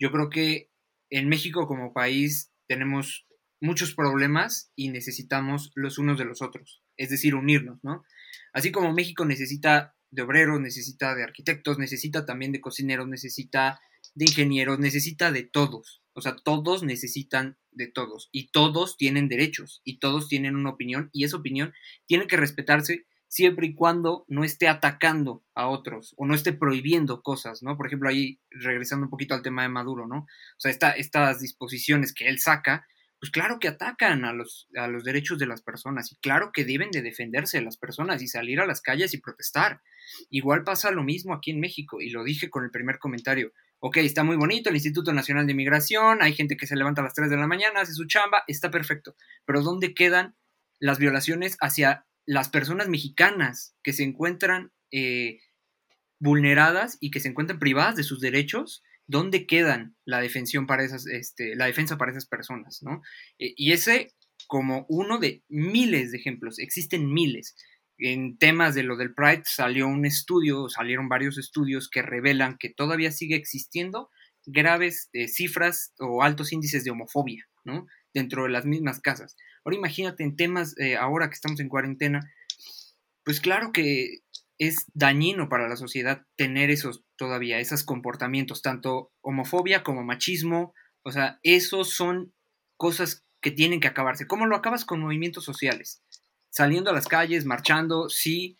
[0.00, 0.70] Yo creo que
[1.10, 3.26] en México como país tenemos
[3.60, 8.04] muchos problemas y necesitamos los unos de los otros, es decir, unirnos, ¿no?
[8.54, 13.80] Así como México necesita de obreros, necesita de arquitectos, necesita también de cocineros, necesita
[14.14, 16.02] de ingenieros, necesita de todos.
[16.14, 21.10] O sea, todos necesitan de todos y todos tienen derechos y todos tienen una opinión
[21.12, 21.72] y esa opinión
[22.06, 27.22] tiene que respetarse siempre y cuando no esté atacando a otros o no esté prohibiendo
[27.22, 27.78] cosas, ¿no?
[27.78, 30.18] Por ejemplo, ahí regresando un poquito al tema de Maduro, ¿no?
[30.18, 32.86] O sea, estas disposiciones que él saca,
[33.18, 36.66] pues claro que atacan a los, a los derechos de las personas y claro que
[36.66, 39.80] deben de defenderse de las personas y salir a las calles y protestar.
[40.28, 43.52] Igual pasa lo mismo aquí en México y lo dije con el primer comentario.
[43.84, 47.04] Ok, está muy bonito el Instituto Nacional de Migración, hay gente que se levanta a
[47.04, 49.16] las 3 de la mañana, hace su chamba, está perfecto.
[49.44, 50.36] Pero ¿dónde quedan
[50.78, 55.40] las violaciones hacia las personas mexicanas que se encuentran eh,
[56.20, 61.06] vulneradas y que se encuentran privadas de sus derechos ¿dónde quedan la defensión para esas,
[61.08, 63.02] este, la defensa para esas personas, ¿no?
[63.40, 64.14] E, y ese
[64.46, 67.56] como uno de miles de ejemplos, existen miles.
[68.04, 72.68] En temas de lo del Pride salió un estudio, salieron varios estudios que revelan que
[72.68, 74.10] todavía sigue existiendo
[74.44, 77.86] graves eh, cifras o altos índices de homofobia, ¿no?
[78.12, 79.36] Dentro de las mismas casas.
[79.64, 82.28] Ahora imagínate en temas, eh, ahora que estamos en cuarentena,
[83.24, 84.18] pues claro que
[84.58, 90.74] es dañino para la sociedad tener esos todavía, esos comportamientos, tanto homofobia como machismo,
[91.04, 92.32] o sea, esos son
[92.76, 94.26] cosas que tienen que acabarse.
[94.26, 96.02] ¿Cómo lo acabas con movimientos sociales?
[96.52, 98.58] Saliendo a las calles, marchando, sí,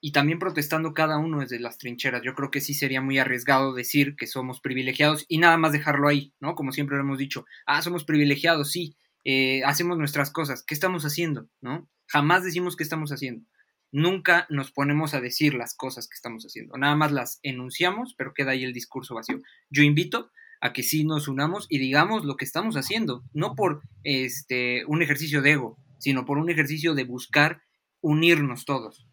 [0.00, 2.22] y también protestando cada uno desde las trincheras.
[2.22, 6.08] Yo creo que sí sería muy arriesgado decir que somos privilegiados y nada más dejarlo
[6.08, 6.54] ahí, ¿no?
[6.54, 11.04] Como siempre lo hemos dicho, ah, somos privilegiados, sí, eh, hacemos nuestras cosas, ¿qué estamos
[11.04, 11.48] haciendo?
[11.62, 11.88] ¿No?
[12.06, 13.46] Jamás decimos qué estamos haciendo
[13.92, 18.32] nunca nos ponemos a decir las cosas que estamos haciendo, nada más las enunciamos, pero
[18.34, 19.40] queda ahí el discurso vacío.
[19.70, 20.30] Yo invito
[20.60, 25.02] a que sí nos unamos y digamos lo que estamos haciendo, no por este un
[25.02, 27.62] ejercicio de ego, sino por un ejercicio de buscar
[28.00, 29.06] unirnos todos.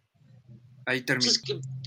[0.87, 1.31] Ahí termino.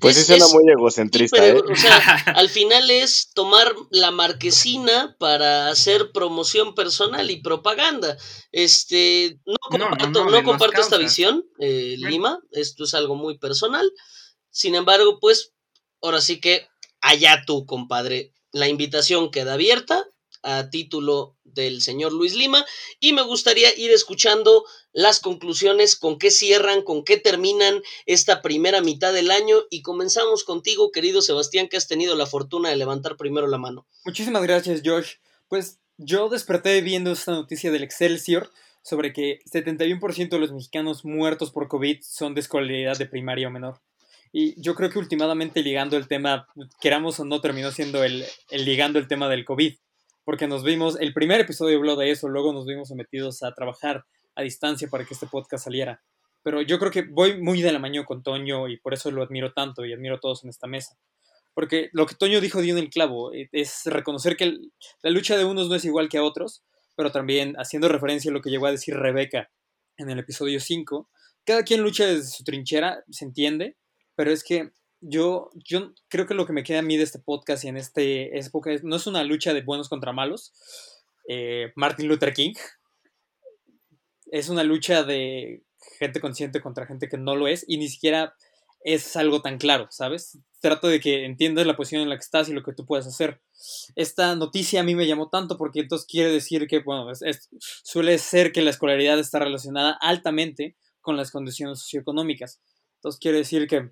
[0.00, 1.44] Pues, es, suena muy egocentrista.
[1.44, 1.58] ¿eh?
[1.58, 1.98] O sea,
[2.36, 8.16] al final es tomar la marquesina para hacer promoción personal y propaganda.
[8.52, 12.38] Este, no comparto, no, comparto esta visión, eh, Lima.
[12.52, 13.90] Esto es algo muy personal.
[14.50, 15.52] Sin embargo, pues,
[16.00, 16.68] ahora sí que
[17.00, 18.32] allá tú, compadre.
[18.52, 20.04] La invitación queda abierta
[20.44, 22.64] a título del señor Luis Lima
[23.00, 28.80] y me gustaría ir escuchando las conclusiones, con qué cierran, con qué terminan esta primera
[28.80, 33.16] mitad del año y comenzamos contigo, querido Sebastián, que has tenido la fortuna de levantar
[33.16, 33.86] primero la mano.
[34.04, 35.14] Muchísimas gracias, Josh.
[35.48, 38.50] Pues yo desperté viendo esta noticia del Excelsior
[38.82, 43.50] sobre que 71% de los mexicanos muertos por COVID son de escolaridad de primaria o
[43.50, 43.80] menor.
[44.32, 46.48] Y yo creo que últimamente ligando el tema,
[46.80, 49.74] queramos o no, terminó siendo el, el ligando el tema del COVID
[50.24, 54.04] porque nos vimos, el primer episodio habló de eso, luego nos vimos sometidos a trabajar
[54.34, 56.02] a distancia para que este podcast saliera.
[56.42, 59.22] Pero yo creo que voy muy de la mano con Toño y por eso lo
[59.22, 60.96] admiro tanto y admiro a todos en esta mesa.
[61.54, 64.56] Porque lo que Toño dijo dio en el clavo, eh, es reconocer que
[65.02, 66.64] la lucha de unos no es igual que a otros,
[66.96, 69.50] pero también haciendo referencia a lo que llegó a decir Rebeca
[69.96, 71.08] en el episodio 5,
[71.44, 73.76] cada quien lucha desde su trinchera, se entiende,
[74.14, 74.70] pero es que
[75.02, 77.76] yo, yo creo que lo que me queda a mí de este podcast y en
[77.76, 80.52] este época no es una lucha de buenos contra malos.
[81.28, 82.54] Eh, Martin Luther King.
[84.30, 85.62] Es una lucha de
[85.98, 88.34] gente consciente contra gente que no lo es y ni siquiera
[88.84, 90.38] es algo tan claro, ¿sabes?
[90.60, 93.06] Trato de que entiendas la posición en la que estás y lo que tú puedes
[93.06, 93.40] hacer.
[93.96, 97.12] Esta noticia a mí me llamó tanto porque entonces quiere decir que, bueno,
[97.82, 102.60] suele ser que la escolaridad está relacionada altamente con las condiciones socioeconómicas.
[102.96, 103.90] Entonces quiere decir que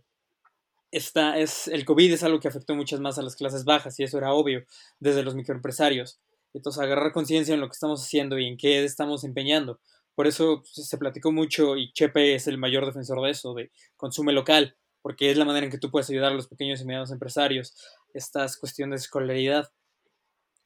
[0.91, 4.05] esta es, el COVID es algo que afectó muchas más a las clases bajas y
[4.05, 4.64] eso era obvio
[4.99, 6.20] desde los microempresarios.
[6.53, 9.80] Entonces, agarrar conciencia en lo que estamos haciendo y en qué estamos empeñando.
[10.14, 13.70] Por eso pues, se platicó mucho y Chepe es el mayor defensor de eso, de
[13.97, 16.84] consume local, porque es la manera en que tú puedes ayudar a los pequeños y
[16.84, 17.74] medianos empresarios.
[18.12, 19.70] Estas cuestiones de escolaridad.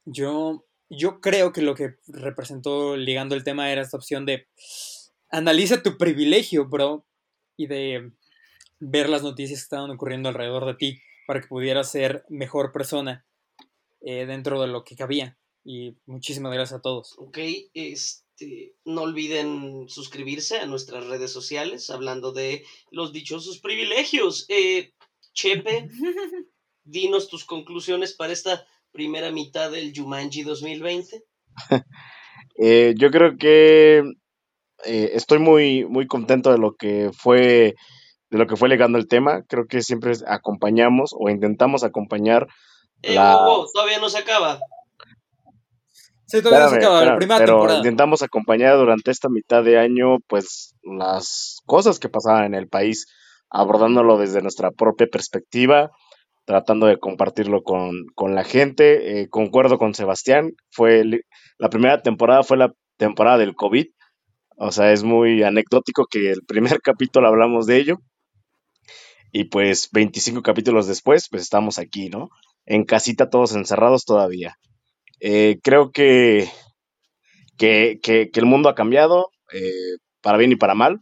[0.05, 4.47] Yo, yo creo que lo que representó ligando el tema era esta opción de
[5.29, 7.05] analiza tu privilegio, bro,
[7.57, 8.11] y de
[8.79, 13.25] ver las noticias que estaban ocurriendo alrededor de ti para que pudieras ser mejor persona
[14.01, 15.37] eh, dentro de lo que cabía.
[15.63, 17.15] Y muchísimas gracias a todos.
[17.17, 17.39] Ok,
[17.73, 24.45] este, no olviden suscribirse a nuestras redes sociales hablando de los dichosos privilegios.
[24.49, 24.93] Eh,
[25.33, 25.89] Chepe,
[26.83, 31.23] dinos tus conclusiones para esta primera mitad del Jumanji 2020.
[32.57, 33.99] Eh, yo creo que
[34.85, 37.75] eh, estoy muy, muy contento de lo que fue
[38.35, 39.43] de lo que fue legando el tema.
[39.47, 42.47] Creo que siempre acompañamos o intentamos acompañar.
[43.01, 43.35] Eh, la...
[43.37, 44.59] wow, wow, todavía no se acaba.
[46.27, 47.77] Sí, todavía no se Espérame, acaba la primera pero temporada.
[47.77, 53.05] intentamos acompañar durante esta mitad de año, pues, las cosas que pasaban en el país,
[53.49, 55.91] abordándolo desde nuestra propia perspectiva,
[56.45, 59.21] tratando de compartirlo con, con la gente.
[59.21, 61.21] Eh, concuerdo con Sebastián, fue el-
[61.57, 63.85] la primera temporada fue la temporada del COVID,
[64.57, 67.97] o sea, es muy anecdótico que el primer capítulo hablamos de ello
[69.39, 72.29] y pues 25 capítulos después, pues estamos aquí, ¿no?
[72.65, 74.57] En casita todos encerrados todavía.
[75.21, 76.49] Eh, creo que,
[77.57, 81.01] que, que- el mundo ha cambiado, eh, para bien y para mal.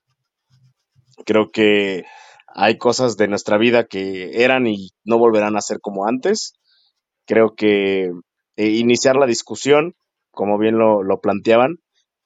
[1.25, 2.03] Creo que
[2.47, 6.53] hay cosas de nuestra vida que eran y no volverán a ser como antes.
[7.27, 8.11] Creo que
[8.57, 9.95] eh, iniciar la discusión,
[10.31, 11.77] como bien lo, lo planteaban,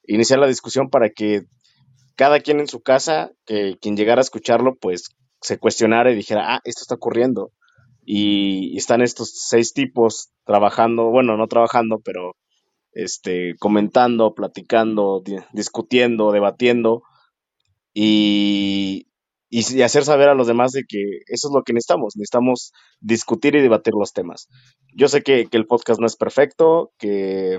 [0.06, 1.44] iniciar la discusión para que
[2.16, 5.10] cada quien en su casa, que quien llegara a escucharlo, pues
[5.42, 7.52] se cuestionara y dijera, ah, esto está ocurriendo.
[8.06, 12.36] Y, están estos seis tipos trabajando, bueno, no trabajando, pero
[12.94, 17.04] este, comentando, platicando, di- discutiendo, debatiendo
[17.94, 19.08] y,
[19.50, 22.72] y, y hacer saber a los demás de que eso es lo que necesitamos, necesitamos
[23.00, 24.48] discutir y debatir los temas.
[24.96, 27.58] Yo sé que, que el podcast no es perfecto, que,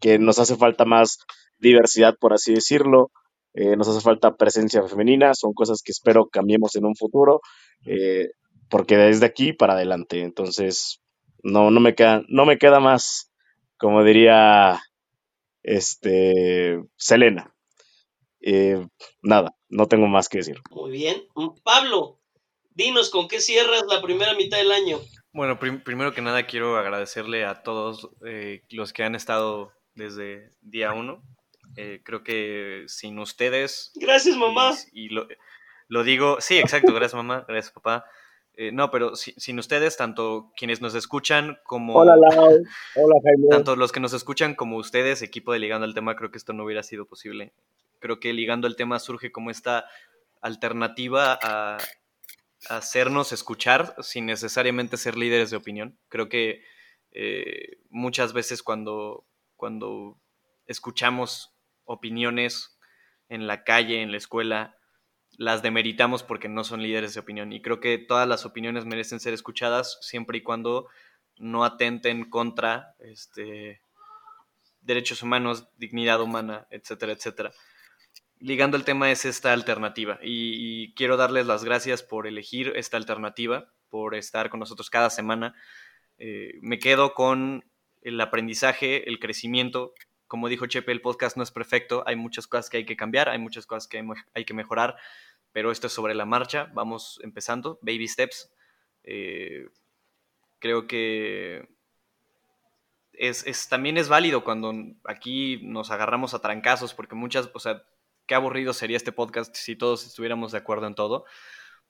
[0.00, 1.18] que nos hace falta más
[1.58, 3.10] diversidad, por así decirlo,
[3.54, 7.40] eh, nos hace falta presencia femenina, son cosas que espero cambiemos en un futuro,
[7.86, 8.28] eh,
[8.70, 11.00] porque desde aquí para adelante, entonces
[11.42, 13.30] no, no, me queda, no me queda más,
[13.78, 14.80] como diría
[15.62, 17.54] este, Selena.
[18.40, 18.84] Eh,
[19.22, 20.56] nada, no tengo más que decir.
[20.70, 21.22] Muy bien.
[21.34, 22.18] Mm, Pablo,
[22.70, 24.98] dinos con qué cierras la primera mitad del año.
[25.32, 30.50] Bueno, prim- primero que nada quiero agradecerle a todos eh, los que han estado desde
[30.60, 31.22] día uno.
[31.76, 34.74] Eh, creo que sin ustedes Gracias, mamá.
[34.92, 35.26] Y, y lo,
[35.88, 38.04] lo digo, sí, exacto, gracias mamá, gracias papá.
[38.54, 41.94] Eh, no, pero si- sin ustedes, tanto quienes nos escuchan como...
[41.94, 42.50] Hola Lau,
[42.96, 43.48] hola Jaime.
[43.48, 46.52] Tanto los que nos escuchan como ustedes, equipo de Ligando el Tema, creo que esto
[46.52, 47.54] no hubiera sido posible.
[47.98, 49.86] Creo que Ligando el Tema surge como esta
[50.42, 51.78] alternativa a,
[52.68, 55.96] a hacernos escuchar sin necesariamente ser líderes de opinión.
[56.10, 56.62] Creo que
[57.12, 59.24] eh, muchas veces cuando,
[59.56, 60.18] cuando
[60.66, 61.51] escuchamos
[61.84, 62.78] opiniones
[63.28, 64.76] en la calle, en la escuela,
[65.38, 67.52] las demeritamos porque no son líderes de opinión.
[67.52, 70.88] Y creo que todas las opiniones merecen ser escuchadas siempre y cuando
[71.38, 73.80] no atenten contra este,
[74.82, 77.52] derechos humanos, dignidad humana, etcétera, etcétera.
[78.38, 83.72] Ligando el tema es esta alternativa y, quiero darles las gracias por elegir esta alternativa,
[83.88, 85.54] por estar con nosotros cada semana.
[86.18, 87.64] Eh, me quedo con
[88.02, 89.94] el aprendizaje, el crecimiento.
[90.32, 93.28] Como dijo Chepe, el podcast no es perfecto, hay muchas cosas que hay que cambiar,
[93.28, 94.02] hay muchas cosas que
[94.32, 94.96] hay que mejorar,
[95.52, 98.50] pero esto es sobre la marcha, vamos empezando, baby steps.
[99.04, 99.68] Eh,
[100.58, 101.68] creo que
[103.12, 104.72] es, también es válido cuando
[105.04, 107.82] aquí nos agarramos a trancazos, porque muchas, o sea,
[108.26, 111.26] qué aburrido sería este podcast si todos estuviéramos de acuerdo en todo.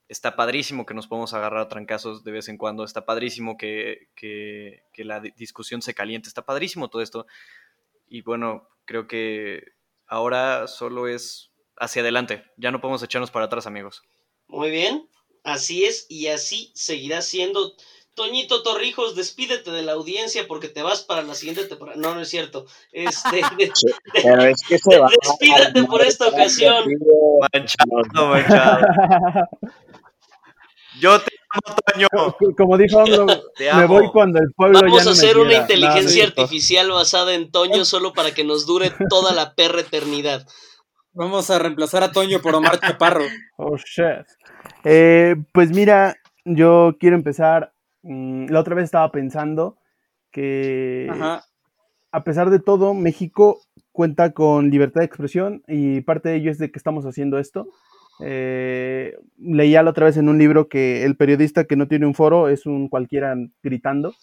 [0.09, 4.09] Está padrísimo que nos podamos agarrar a trancazos de vez en cuando, está padrísimo que,
[4.16, 7.28] que, que la discusión se caliente, está padrísimo todo esto.
[8.09, 9.64] Y bueno, creo que
[10.07, 14.03] ahora solo es hacia adelante, ya no podemos echarnos para atrás, amigos.
[14.46, 15.09] Muy bien,
[15.44, 17.74] así es y así seguirá siendo.
[18.14, 21.98] Toñito Torrijos, despídete de la audiencia porque te vas para la siguiente temporada.
[21.98, 22.66] No, no es cierto.
[22.92, 23.72] Este, de,
[24.12, 25.09] Pero es que se va.
[25.22, 26.84] despídete por esta ocasión.
[27.53, 28.86] Manchado, manchado.
[31.00, 31.32] Yo te
[32.57, 33.05] Como dijo
[33.57, 35.62] Te me voy cuando el pueblo Vamos ya no a me hacer una quiera.
[35.62, 39.80] inteligencia No, no, artificial basada en Toño solo para que nos dure toda la perra
[39.80, 40.46] eternidad.
[41.14, 43.24] Vamos a reemplazar a Toño por Omar Chaparro.
[43.59, 44.26] Oh, shit.
[44.84, 47.72] Eh, pues mira, yo quiero empezar.
[48.03, 49.76] mm, la otra vez estaba pensando
[50.32, 51.44] que Ajá.
[52.11, 53.61] a pesar de todo, México
[53.92, 57.66] cuenta con libertad de expresión y parte de ello es de que estamos haciendo esto.
[58.25, 62.14] Eh, leía la otra vez en un libro que el periodista que no tiene un
[62.14, 64.14] foro es un cualquiera gritando.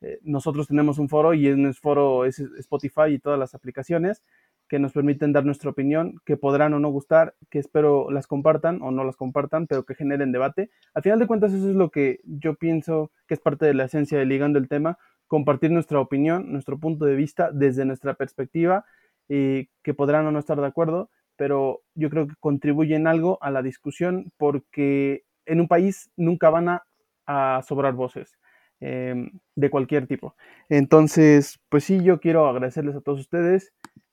[0.00, 4.22] Eh, nosotros tenemos un foro y en ese foro es Spotify y todas las aplicaciones
[4.68, 8.82] que nos permiten dar nuestra opinión, que podrán o no gustar, que espero las compartan
[8.82, 10.70] o no las compartan, pero que generen debate.
[10.94, 13.84] Al final de cuentas, eso es lo que yo pienso que es parte de la
[13.84, 18.84] esencia de Ligando el Tema, compartir nuestra opinión, nuestro punto de vista desde nuestra perspectiva,
[19.28, 23.50] y que podrán o no estar de acuerdo, pero yo creo que contribuyen algo a
[23.50, 26.82] la discusión porque en un país nunca van a,
[27.26, 28.38] a sobrar voces.
[28.80, 30.34] em, de cualquier tipo.
[30.68, 33.72] Entonces, pues sí, yo quiero agradecerles a todos ustedes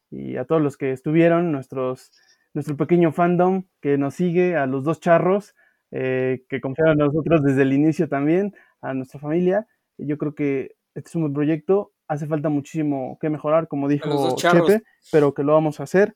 [0.10, 2.12] y a todos los que estuvieron, nuestros,
[2.54, 5.56] nuestro pequeño fandom que nos sigue, a los dos charros
[5.92, 9.68] eh, que confiaron en nosotros desde el inicio también, a nuestra familia.
[9.98, 14.36] Yo creo que este es un buen proyecto, hace falta muchísimo que mejorar, como dijo
[14.36, 16.16] Chepe, pero que lo vamos a hacer.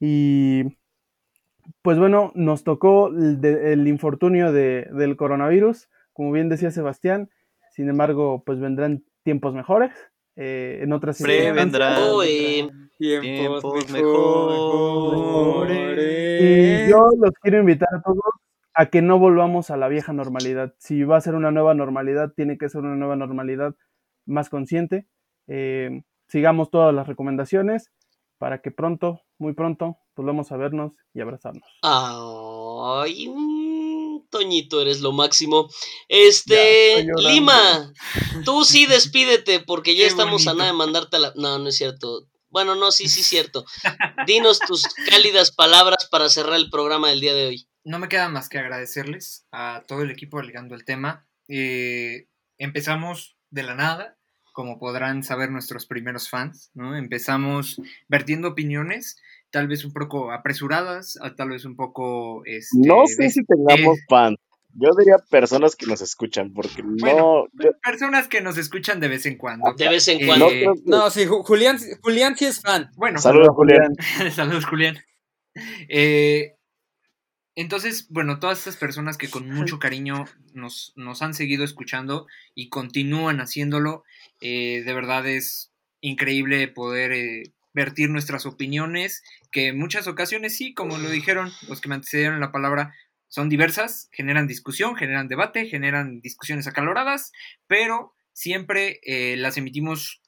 [0.00, 0.78] Y
[1.82, 7.30] pues bueno, nos tocó el, infortunio del coronavirus, como bien decía Sebastián,
[7.70, 9.92] sin embargo, pues vendrán tiempos mejores.
[10.38, 11.96] Eh, en otras vendrán
[12.98, 14.08] tiempos, mejores.
[16.42, 18.20] Y yo los quiero invitar a todos
[18.74, 20.74] a que no volvamos a la vieja normalidad.
[20.78, 23.74] Si va a ser una nueva normalidad, tiene que ser una nueva normalidad
[24.26, 25.06] más consciente.
[25.46, 27.90] Eh, sigamos todas las recomendaciones
[28.38, 31.68] para que pronto, muy pronto, volvamos a vernos y abrazarnos.
[31.82, 33.28] Ay,
[34.30, 35.68] Toñito, eres lo máximo.
[36.08, 37.92] Este, Lima,
[38.44, 41.32] tú sí despídete porque ya estamos a nada de mandarte a la...
[41.36, 42.28] No, no es cierto.
[42.48, 43.64] Bueno, no, sí, sí, cierto.
[44.26, 47.68] Dinos tus cálidas palabras para cerrar el programa del día de hoy.
[47.84, 51.28] No me queda más que agradecerles a todo el equipo ligando el tema.
[51.48, 52.28] Eh,
[52.58, 54.15] empezamos de la nada,
[54.56, 56.96] como podrán saber nuestros primeros fans, ¿no?
[56.96, 57.78] Empezamos
[58.08, 62.42] vertiendo opiniones tal vez un poco apresuradas, tal vez un poco...
[62.46, 64.38] Este, no sé si tengamos fans.
[64.72, 67.44] Yo diría personas que nos escuchan, porque no.
[67.82, 69.74] Personas que nos escuchan de vez en cuando.
[69.74, 70.48] De vez en cuando.
[70.86, 72.90] no, sí, Julián, Julián sí es fan.
[72.96, 73.94] Bueno, saludos, Julián.
[74.34, 74.96] saludos, Julián.
[75.88, 76.55] Eh,
[77.56, 82.68] entonces, bueno, todas estas personas que con mucho cariño nos, nos han seguido escuchando y
[82.68, 84.04] continúan haciéndolo,
[84.42, 90.74] eh, de verdad es increíble poder eh, vertir nuestras opiniones, que en muchas ocasiones sí,
[90.74, 92.94] como lo dijeron los que me antecedieron la palabra,
[93.28, 97.32] son diversas, generan discusión, generan debate, generan discusiones acaloradas,
[97.66, 100.20] pero siempre eh, las emitimos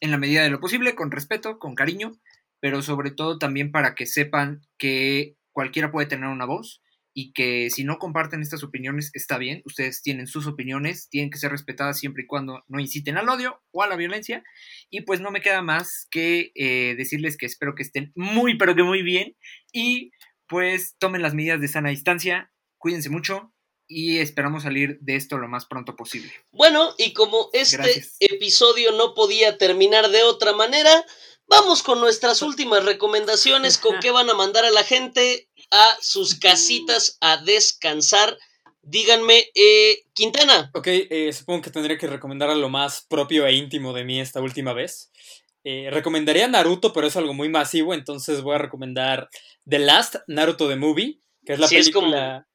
[0.00, 2.12] en la medida de lo posible, con respeto, con cariño,
[2.58, 6.82] pero sobre todo también para que sepan que cualquiera puede tener una voz
[7.14, 11.38] y que si no comparten estas opiniones está bien, ustedes tienen sus opiniones, tienen que
[11.38, 14.42] ser respetadas siempre y cuando no inciten al odio o a la violencia.
[14.90, 18.74] Y pues no me queda más que eh, decirles que espero que estén muy, pero
[18.74, 19.36] que muy bien
[19.72, 20.12] y
[20.48, 23.52] pues tomen las medidas de sana distancia, cuídense mucho
[23.88, 26.32] y esperamos salir de esto lo más pronto posible.
[26.50, 31.04] Bueno, y como este episodio no podía terminar de otra manera,
[31.52, 36.34] vamos con nuestras últimas recomendaciones, con qué van a mandar a la gente a sus
[36.36, 38.38] casitas a descansar.
[38.80, 40.70] Díganme, eh, Quintana.
[40.74, 44.18] Ok, eh, supongo que tendría que recomendar a lo más propio e íntimo de mí
[44.18, 45.12] esta última vez.
[45.62, 49.28] Eh, recomendaría Naruto, pero es algo muy masivo, entonces voy a recomendar
[49.68, 52.46] The Last Naruto the Movie, que es la película.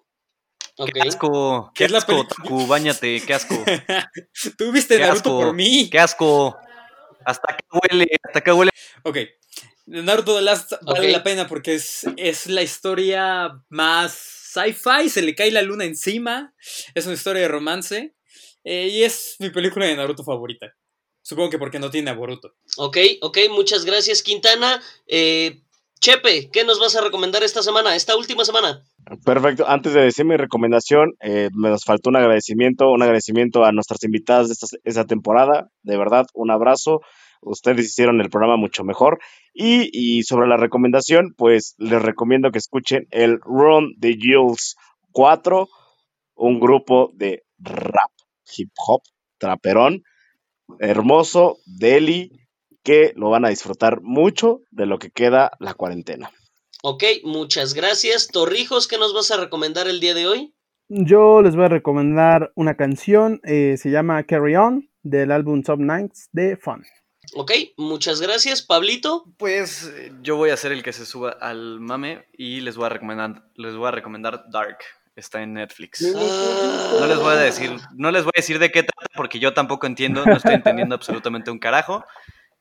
[0.76, 3.56] Qué asco, qué, asco, Taku, bañate, qué asco.
[4.58, 5.88] Tú viste Naruto por mí.
[5.90, 6.58] Qué asco.
[7.28, 8.72] Hasta acá huele, hasta acá huele.
[9.04, 9.18] Ok.
[9.86, 15.36] Naruto The Last vale la pena porque es, es la historia más sci-fi, se le
[15.36, 16.54] cae la luna encima,
[16.94, 18.16] es una historia de romance
[18.64, 20.74] eh, y es mi película de Naruto favorita.
[21.22, 22.56] Supongo que porque no tiene a Boruto.
[22.78, 24.82] Ok, ok, muchas gracias Quintana.
[25.08, 25.64] Eh,
[26.00, 28.84] Chepe, ¿qué nos vas a recomendar esta semana, esta última semana?
[29.24, 33.72] Perfecto, antes de decir mi recomendación, eh, me nos faltó un agradecimiento, un agradecimiento a
[33.72, 37.02] nuestras invitadas de esta, temporada, de verdad, un abrazo,
[37.42, 39.20] ustedes hicieron el programa mucho mejor.
[39.54, 44.76] Y, sobre la recomendación, pues les recomiendo que escuchen el Run the Jules
[45.14, 45.68] 4,
[46.36, 48.12] un grupo de rap,
[48.56, 49.02] hip hop,
[49.40, 50.04] traperón,
[50.80, 52.32] hermoso, Delhi,
[52.88, 56.32] que lo van a disfrutar mucho de lo que queda la cuarentena.
[56.84, 58.30] Ok, muchas gracias.
[58.30, 60.54] Torrijos, ¿qué nos vas a recomendar el día de hoy?
[60.88, 65.82] Yo les voy a recomendar una canción, eh, se llama Carry On, del álbum Top
[65.82, 66.86] Nights de Fun.
[67.36, 68.62] Ok, muchas gracias.
[68.62, 69.26] Pablito.
[69.38, 72.90] Pues yo voy a ser el que se suba al mame y les voy a
[72.90, 74.78] recomendar, les voy a recomendar Dark
[75.18, 76.02] está en Netflix.
[76.04, 79.54] No les voy a decir, no les voy a decir de qué trata porque yo
[79.54, 82.06] tampoco entiendo, no estoy entendiendo absolutamente un carajo.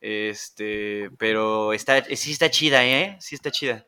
[0.00, 3.16] Este, pero está, sí está chida, ¿eh?
[3.20, 3.86] Sí está chida.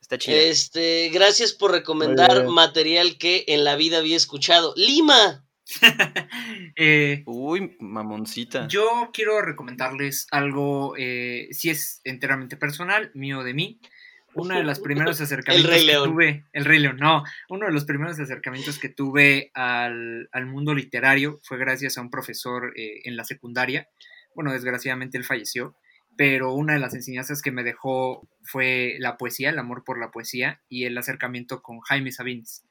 [0.00, 0.36] Está chida.
[0.36, 4.74] Este, gracias por recomendar material que en la vida había escuchado.
[4.76, 5.46] Lima.
[6.74, 8.66] Eh, Uy, mamoncita.
[8.66, 13.80] Yo quiero recomendarles algo, eh, si es enteramente personal, mío de mí
[14.34, 18.18] uno de los primeros acercamientos que tuve, el Rey León, no, uno de los primeros
[18.18, 23.88] acercamientos que tuve al, mundo literario fue gracias a un profesor eh, en la secundaria.
[24.34, 25.76] Bueno, desgraciadamente él falleció,
[26.16, 30.10] pero una de las enseñanzas que me dejó fue la poesía, el amor por la
[30.10, 32.64] poesía y el acercamiento con Jaime Sabines.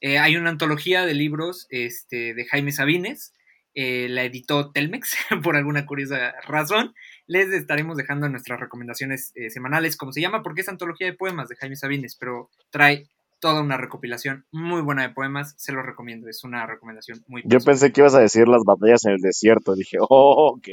[0.00, 3.32] Eh, hay una antología de libros este, de Jaime Sabines
[3.80, 6.94] eh, la editó Telmex por alguna curiosa razón.
[7.28, 11.48] Les estaremos dejando nuestras recomendaciones eh, semanales, como se llama, porque es antología de poemas
[11.48, 13.08] de Jaime Sabines, pero trae
[13.40, 17.60] toda una recopilación muy buena de poemas, se los recomiendo, es una recomendación muy Yo
[17.60, 20.68] pensé que ibas a decir las batallas en el desierto, dije, oh, ok.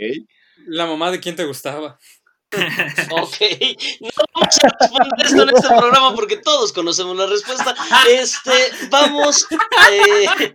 [0.68, 1.98] La mamá de quién te gustaba.
[3.12, 3.38] Ok,
[4.00, 7.76] no vamos a responder esto en este programa porque todos conocemos la respuesta.
[8.10, 8.54] Este,
[8.90, 9.46] vamos,
[9.92, 10.54] eh,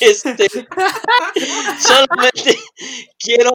[0.00, 0.48] este,
[1.78, 2.58] solamente
[3.18, 3.50] quiero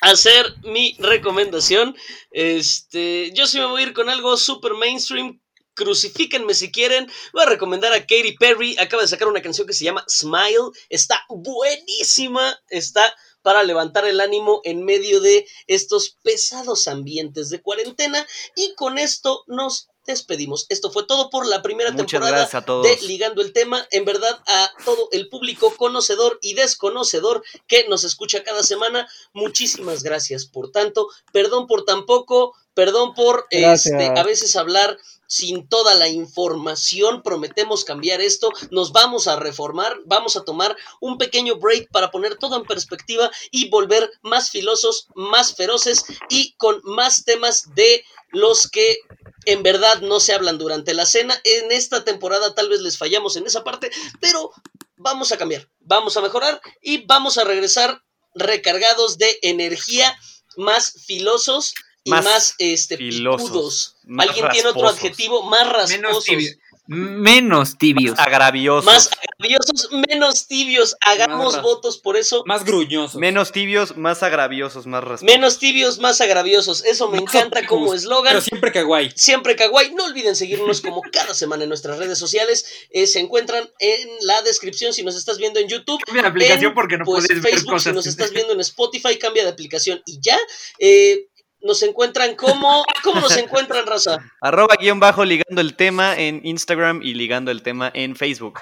[0.00, 1.96] hacer mi recomendación.
[2.30, 5.40] Este, yo sí me voy a ir con algo super mainstream.
[5.78, 7.08] Crucifíquenme si quieren.
[7.32, 8.76] Voy a recomendar a Katy Perry.
[8.78, 10.72] Acaba de sacar una canción que se llama Smile.
[10.88, 12.60] Está buenísima.
[12.68, 18.26] Está para levantar el ánimo en medio de estos pesados ambientes de cuarentena.
[18.56, 20.66] Y con esto nos despedimos.
[20.68, 22.84] Esto fue todo por la primera Muchas temporada gracias a todos.
[22.84, 23.86] de Ligando el Tema.
[23.92, 30.02] En verdad, a todo el público conocedor y desconocedor que nos escucha cada semana, muchísimas
[30.02, 31.08] gracias por tanto.
[31.32, 34.98] Perdón por tan poco, perdón por este, a veces hablar
[35.28, 37.22] sin toda la información.
[37.22, 38.50] Prometemos cambiar esto.
[38.72, 39.96] Nos vamos a reformar.
[40.06, 45.06] Vamos a tomar un pequeño break para poner todo en perspectiva y volver más filosos,
[45.14, 48.98] más feroces y con más temas de los que
[49.44, 51.40] en verdad no se hablan durante la cena.
[51.44, 54.50] En esta temporada tal vez les fallamos en esa parte, pero
[54.96, 58.02] vamos a cambiar, vamos a mejorar y vamos a regresar
[58.34, 60.18] recargados de energía,
[60.56, 61.74] más filosos
[62.08, 63.96] y más, Más este picudos.
[64.04, 65.42] más ¿Alguien tiene otro adjetivo?
[65.44, 65.72] Más Menos,
[66.12, 66.24] rasposos.
[66.24, 66.58] tibio-
[66.90, 68.18] menos tibios.
[68.18, 68.86] Agraviosos.
[68.86, 70.96] Más agraviosos, menos tibios.
[71.02, 72.42] Hagamos Más- votos por eso.
[72.46, 73.20] Más gruñosos.
[73.20, 75.24] Menos tibios, más agraviosos, más rasposos.
[75.24, 76.82] Menos tibios, más agraviosos.
[76.86, 78.32] Eso me Más encanta como eslogan.
[78.32, 79.12] Pero siempre kawaii.
[79.14, 79.92] Siempre kawaii.
[79.94, 82.64] No olviden seguirnos como cada semana en nuestras redes sociales.
[82.90, 86.00] Eh, se encuentran en la descripción si nos estás viendo en YouTube.
[86.06, 87.90] Cambia la aplicación en, porque no pues, puedes ver Facebook, cosas.
[87.90, 90.38] si nos estás viendo en Spotify, cambia de aplicación y ya.
[90.78, 91.26] Eh,
[91.60, 92.84] nos encuentran como.
[93.02, 94.18] ¿Cómo nos encuentran, raza?
[94.40, 98.60] Arroba guion bajo ligando el tema en Instagram y ligando el tema en Facebook.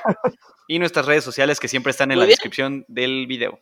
[0.68, 2.34] Y nuestras redes sociales que siempre están en Muy la bien.
[2.34, 3.61] descripción del video.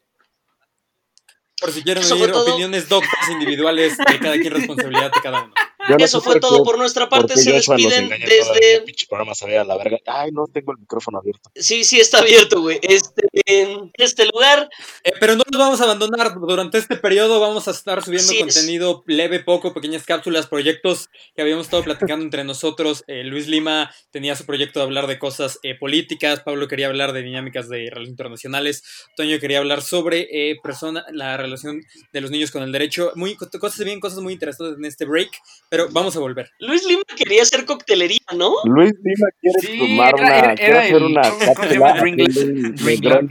[1.61, 2.51] Por si quieren oír todo.
[2.51, 5.55] opiniones doctas individuales de cada quien, responsabilidad de cada uno.
[5.89, 7.37] Yo no Eso fue todo qué- por nuestra parte.
[7.37, 8.80] Se despiden el desde.
[8.82, 9.99] pinche programa se veía a la verga.
[10.07, 11.51] Ay, no tengo el micrófono abierto.
[11.55, 12.78] Sí, sí, está abierto, güey.
[12.82, 14.68] Este, en este lugar.
[15.05, 16.35] Eh, pero no nos vamos a abandonar.
[16.41, 18.55] Durante este periodo vamos a estar subiendo Así es.
[18.55, 23.05] contenido leve, poco, pequeñas cápsulas, proyectos que habíamos estado platicando entre nosotros.
[23.07, 26.41] Eh, Luis Lima tenía su proyecto de hablar de cosas eh, políticas.
[26.41, 28.82] Pablo quería hablar de dinámicas de relaciones internacionales.
[29.16, 31.80] Toño quería hablar sobre eh, persona, la relación
[32.12, 33.12] de los niños con el derecho.
[33.16, 35.30] Muy, cosas bien, cosas muy interesantes en este break.
[35.75, 36.49] Pero vamos a volver.
[36.61, 38.55] Luis Lima quería hacer coctelería, ¿no?
[38.64, 41.55] Luis Lima quiere Sí, tomar era- una, era- quiere era hacer el- una ¿cómo se
[41.55, 41.95] cápsula.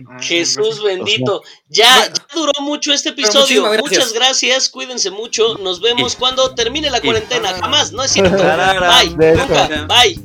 [0.09, 1.41] Ah, Jesús bendito.
[1.69, 3.63] Ya, ya duró mucho este episodio.
[3.63, 3.81] gracias.
[3.81, 4.69] Muchas gracias.
[4.69, 5.57] Cuídense mucho.
[5.59, 7.53] Nos vemos cuando termine la cuarentena.
[7.53, 8.35] Jamás, no es cierto.
[8.37, 9.09] Bye.
[9.11, 9.85] Nunca.
[9.87, 10.19] Bye.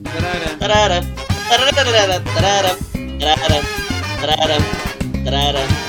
[0.59, 1.01] Tarara.
[1.49, 1.71] Tarara.
[1.73, 2.25] Tarara.
[2.25, 2.77] Tarara.
[3.21, 3.61] Tarara.
[4.21, 4.59] Tarara.
[5.25, 5.88] Tarara.